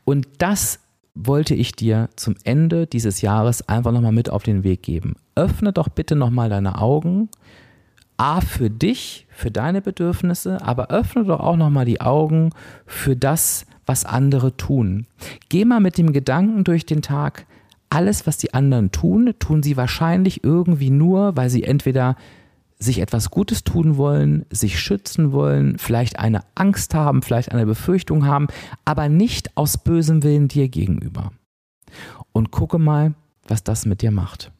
Und 0.03 0.27
das 0.39 0.79
wollte 1.13 1.55
ich 1.55 1.73
dir 1.73 2.09
zum 2.15 2.35
Ende 2.43 2.87
dieses 2.87 3.21
Jahres 3.21 3.67
einfach 3.67 3.91
nochmal 3.91 4.11
mit 4.11 4.29
auf 4.29 4.43
den 4.43 4.63
Weg 4.63 4.83
geben. 4.83 5.15
Öffne 5.35 5.73
doch 5.73 5.89
bitte 5.89 6.15
nochmal 6.15 6.49
deine 6.49 6.79
Augen. 6.79 7.29
A, 8.17 8.39
für 8.39 8.69
dich, 8.69 9.25
für 9.29 9.51
deine 9.51 9.81
Bedürfnisse, 9.81 10.61
aber 10.61 10.89
öffne 10.89 11.25
doch 11.25 11.39
auch 11.39 11.57
nochmal 11.57 11.85
die 11.85 12.01
Augen 12.01 12.51
für 12.85 13.15
das, 13.15 13.65
was 13.85 14.05
andere 14.05 14.55
tun. 14.55 15.07
Geh 15.49 15.65
mal 15.65 15.79
mit 15.79 15.97
dem 15.97 16.13
Gedanken 16.13 16.63
durch 16.63 16.85
den 16.85 17.01
Tag, 17.01 17.45
alles, 17.89 18.25
was 18.25 18.37
die 18.37 18.53
anderen 18.53 18.91
tun, 18.91 19.33
tun 19.39 19.63
sie 19.63 19.75
wahrscheinlich 19.75 20.43
irgendwie 20.43 20.91
nur, 20.91 21.35
weil 21.35 21.49
sie 21.49 21.63
entweder 21.63 22.15
sich 22.81 22.99
etwas 22.99 23.29
Gutes 23.29 23.63
tun 23.63 23.95
wollen, 23.97 24.45
sich 24.49 24.79
schützen 24.79 25.31
wollen, 25.31 25.77
vielleicht 25.77 26.17
eine 26.17 26.41
Angst 26.55 26.95
haben, 26.95 27.21
vielleicht 27.21 27.51
eine 27.51 27.65
Befürchtung 27.65 28.25
haben, 28.25 28.47
aber 28.85 29.07
nicht 29.07 29.55
aus 29.55 29.77
bösem 29.77 30.23
Willen 30.23 30.47
dir 30.47 30.67
gegenüber. 30.67 31.31
Und 32.31 32.51
gucke 32.51 32.79
mal, 32.79 33.13
was 33.47 33.63
das 33.63 33.85
mit 33.85 34.01
dir 34.01 34.11
macht. 34.11 34.51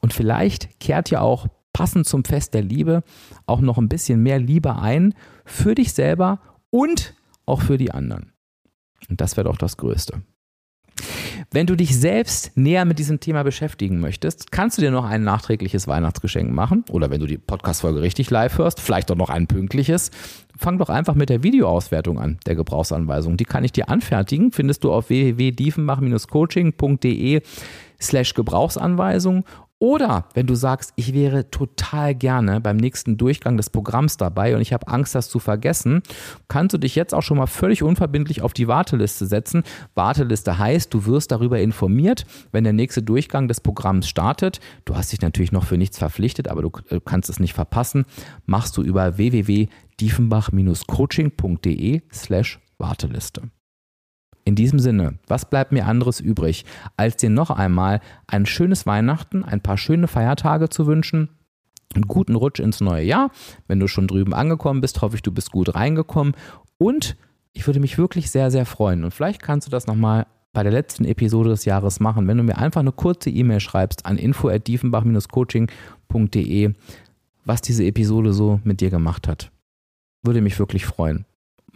Und 0.00 0.12
vielleicht 0.12 0.78
kehrt 0.78 1.10
ja 1.10 1.20
auch 1.20 1.46
passend 1.72 2.06
zum 2.06 2.24
Fest 2.24 2.54
der 2.54 2.62
Liebe 2.62 3.02
auch 3.46 3.60
noch 3.60 3.78
ein 3.78 3.88
bisschen 3.88 4.22
mehr 4.22 4.38
Liebe 4.38 4.76
ein 4.76 5.14
für 5.44 5.74
dich 5.74 5.92
selber 5.92 6.40
und 6.70 7.14
auch 7.46 7.62
für 7.62 7.78
die 7.78 7.92
anderen. 7.92 8.32
Und 9.08 9.20
das 9.20 9.36
wäre 9.36 9.48
doch 9.48 9.56
das 9.56 9.76
Größte. 9.76 10.22
Wenn 11.52 11.66
du 11.66 11.76
dich 11.76 11.98
selbst 11.98 12.56
näher 12.56 12.84
mit 12.84 12.98
diesem 12.98 13.20
Thema 13.20 13.44
beschäftigen 13.44 14.00
möchtest, 14.00 14.50
kannst 14.50 14.78
du 14.78 14.82
dir 14.82 14.90
noch 14.90 15.04
ein 15.04 15.22
nachträgliches 15.22 15.86
Weihnachtsgeschenk 15.86 16.50
machen. 16.52 16.84
Oder 16.90 17.08
wenn 17.10 17.20
du 17.20 17.26
die 17.26 17.38
Podcast-Folge 17.38 18.02
richtig 18.02 18.30
live 18.30 18.58
hörst, 18.58 18.80
vielleicht 18.80 19.10
auch 19.10 19.16
noch 19.16 19.30
ein 19.30 19.46
pünktliches. 19.46 20.10
Fang 20.58 20.78
doch 20.78 20.88
einfach 20.88 21.14
mit 21.14 21.28
der 21.28 21.42
Videoauswertung 21.42 22.18
an, 22.18 22.38
der 22.46 22.54
Gebrauchsanweisung. 22.56 23.36
Die 23.36 23.44
kann 23.44 23.62
ich 23.62 23.72
dir 23.72 23.88
anfertigen. 23.88 24.50
Findest 24.52 24.84
du 24.84 24.92
auf 24.92 25.08
www.diefenbach-coaching.de 25.08 27.42
slash 28.00 28.34
Gebrauchsanweisung 28.34 29.44
oder 29.78 30.24
wenn 30.32 30.46
du 30.46 30.54
sagst, 30.54 30.94
ich 30.96 31.12
wäre 31.12 31.50
total 31.50 32.14
gerne 32.14 32.62
beim 32.62 32.78
nächsten 32.78 33.18
Durchgang 33.18 33.58
des 33.58 33.68
Programms 33.68 34.16
dabei 34.16 34.54
und 34.54 34.62
ich 34.62 34.72
habe 34.72 34.88
Angst, 34.88 35.14
das 35.14 35.28
zu 35.28 35.38
vergessen, 35.38 36.02
kannst 36.48 36.72
du 36.72 36.78
dich 36.78 36.94
jetzt 36.94 37.14
auch 37.14 37.20
schon 37.22 37.36
mal 37.36 37.46
völlig 37.46 37.82
unverbindlich 37.82 38.40
auf 38.40 38.54
die 38.54 38.68
Warteliste 38.68 39.26
setzen. 39.26 39.64
Warteliste 39.94 40.58
heißt, 40.58 40.94
du 40.94 41.04
wirst 41.04 41.30
darüber 41.30 41.60
informiert, 41.60 42.24
wenn 42.52 42.64
der 42.64 42.72
nächste 42.72 43.02
Durchgang 43.02 43.48
des 43.48 43.60
Programms 43.60 44.08
startet. 44.08 44.60
Du 44.86 44.96
hast 44.96 45.12
dich 45.12 45.20
natürlich 45.20 45.52
noch 45.52 45.64
für 45.64 45.76
nichts 45.76 45.98
verpflichtet, 45.98 46.48
aber 46.48 46.62
du 46.62 46.72
äh, 46.88 46.98
kannst 47.04 47.28
es 47.28 47.38
nicht 47.38 47.52
verpassen. 47.52 48.06
Machst 48.46 48.78
du 48.78 48.82
über 48.82 49.18
www.diefenbach-coaching.de 49.18 52.00
slash 52.12 52.60
Warteliste. 52.78 53.50
In 54.46 54.54
diesem 54.54 54.78
Sinne, 54.78 55.18
was 55.26 55.50
bleibt 55.50 55.72
mir 55.72 55.86
anderes 55.86 56.20
übrig, 56.20 56.64
als 56.96 57.16
dir 57.16 57.30
noch 57.30 57.50
einmal 57.50 58.00
ein 58.28 58.46
schönes 58.46 58.86
Weihnachten, 58.86 59.42
ein 59.44 59.60
paar 59.60 59.76
schöne 59.76 60.06
Feiertage 60.06 60.68
zu 60.68 60.86
wünschen, 60.86 61.30
einen 61.94 62.06
guten 62.06 62.36
Rutsch 62.36 62.60
ins 62.60 62.80
neue 62.80 63.04
Jahr. 63.04 63.32
Wenn 63.66 63.80
du 63.80 63.88
schon 63.88 64.06
drüben 64.06 64.34
angekommen 64.34 64.80
bist, 64.80 65.02
hoffe 65.02 65.16
ich, 65.16 65.22
du 65.22 65.32
bist 65.32 65.50
gut 65.50 65.74
reingekommen. 65.74 66.34
Und 66.78 67.16
ich 67.54 67.66
würde 67.66 67.80
mich 67.80 67.98
wirklich 67.98 68.30
sehr, 68.30 68.52
sehr 68.52 68.66
freuen. 68.66 69.02
Und 69.02 69.12
vielleicht 69.12 69.42
kannst 69.42 69.66
du 69.66 69.70
das 69.70 69.88
nochmal 69.88 70.28
bei 70.52 70.62
der 70.62 70.70
letzten 70.70 71.06
Episode 71.06 71.50
des 71.50 71.64
Jahres 71.64 71.98
machen, 71.98 72.28
wenn 72.28 72.36
du 72.36 72.44
mir 72.44 72.58
einfach 72.58 72.82
eine 72.82 72.92
kurze 72.92 73.30
E-Mail 73.30 73.58
schreibst 73.58 74.06
an 74.06 74.16
info@diefenbach-coaching.de, 74.16 76.72
was 77.44 77.62
diese 77.62 77.84
Episode 77.84 78.32
so 78.32 78.60
mit 78.62 78.80
dir 78.80 78.90
gemacht 78.90 79.26
hat. 79.26 79.50
Würde 80.22 80.40
mich 80.40 80.56
wirklich 80.60 80.86
freuen. 80.86 81.26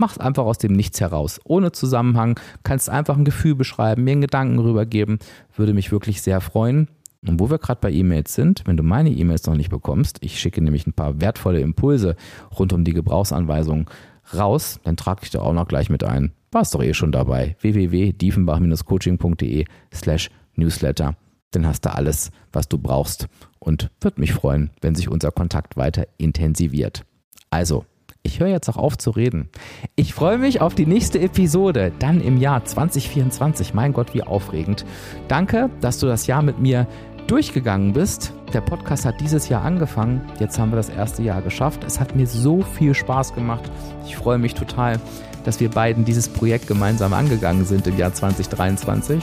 Mach 0.01 0.13
es 0.13 0.19
einfach 0.19 0.47
aus 0.47 0.57
dem 0.57 0.73
Nichts 0.73 1.03
heraus, 1.03 1.39
ohne 1.45 1.73
Zusammenhang. 1.73 2.41
Kannst 2.63 2.89
einfach 2.89 3.19
ein 3.19 3.27
Gefühl 3.27 3.55
beschreiben, 3.55 4.03
mir 4.03 4.13
einen 4.13 4.23
Gedanken 4.23 4.59
rübergeben. 4.59 5.19
Würde 5.55 5.75
mich 5.75 5.93
wirklich 5.93 6.23
sehr 6.23 6.41
freuen. 6.41 6.89
Und 7.27 7.39
wo 7.39 7.51
wir 7.51 7.59
gerade 7.59 7.83
bei 7.83 7.93
E-Mails 7.93 8.33
sind, 8.33 8.63
wenn 8.65 8.79
du 8.79 8.83
meine 8.83 9.11
E-Mails 9.11 9.45
noch 9.45 9.57
nicht 9.57 9.69
bekommst, 9.69 10.17
ich 10.23 10.41
schicke 10.41 10.63
nämlich 10.63 10.87
ein 10.87 10.95
paar 10.95 11.21
wertvolle 11.21 11.61
Impulse 11.61 12.17
rund 12.59 12.73
um 12.73 12.83
die 12.83 12.95
Gebrauchsanweisung 12.95 13.91
raus, 14.35 14.81
dann 14.85 14.97
trage 14.97 15.21
ich 15.25 15.31
da 15.33 15.43
auch 15.43 15.53
noch 15.53 15.69
gleich 15.69 15.91
mit 15.91 16.03
ein. 16.03 16.33
Warst 16.51 16.75
doch 16.75 16.83
eh 16.83 16.95
schon 16.95 17.13
dabei. 17.13 17.57
www.diefenbach-coaching.de 17.61 19.67
slash 19.93 20.31
newsletter. 20.57 21.15
Dann 21.51 21.67
hast 21.67 21.85
du 21.85 21.93
alles, 21.93 22.31
was 22.55 22.69
du 22.69 22.79
brauchst 22.79 23.29
und 23.59 23.91
würde 24.01 24.19
mich 24.19 24.33
freuen, 24.33 24.71
wenn 24.81 24.95
sich 24.95 25.11
unser 25.11 25.31
Kontakt 25.31 25.77
weiter 25.77 26.07
intensiviert. 26.17 27.05
Also, 27.51 27.85
ich 28.23 28.41
höre 28.41 28.49
jetzt 28.49 28.69
auch 28.69 28.77
auf 28.77 28.99
zu 28.99 29.11
reden. 29.11 29.49
Ich 29.97 30.15
freue 30.15 30.39
mich 30.39 30.61
auf 30.61 30.75
die 30.75 30.87
nächste 30.87 31.21
Episode, 31.21 31.93
dann 31.99 32.21
im 32.21 32.39
Jahr 32.39 32.65
2024. 32.65 33.75
Mein 33.75 33.93
Gott, 33.93 34.15
wie 34.15 34.23
aufregend. 34.23 34.85
Danke, 35.29 35.71
dass 35.81 35.99
du 35.99 36.07
das 36.07 36.27
Jahr 36.27 36.43
mit 36.43 36.59
mir 36.59 36.87
durchgegangen 37.27 37.93
bist. 37.93 38.33
Der 38.53 38.61
Podcast 38.61 39.05
hat 39.05 39.21
dieses 39.21 39.49
Jahr 39.49 39.63
angefangen. 39.63 40.23
Jetzt 40.39 40.59
haben 40.59 40.73
wir 40.73 40.77
das 40.77 40.89
erste 40.89 41.23
Jahr 41.23 41.43
geschafft. 41.43 41.85
Es 41.85 42.01
hat 42.01 42.17
mir 42.17 42.27
so 42.27 42.63
viel 42.63 42.95
Spaß 42.95 43.35
gemacht. 43.35 43.71
Ich 44.05 44.17
freue 44.17 44.39
mich 44.39 44.55
total, 44.55 45.01
dass 45.45 45.61
wir 45.61 45.71
beiden 45.71 46.05
dieses 46.05 46.29
Projekt 46.29 46.67
gemeinsam 46.67 47.13
angegangen 47.13 47.65
sind 47.65 47.87
im 47.87 47.97
Jahr 47.97 48.13
2023. 48.13 49.23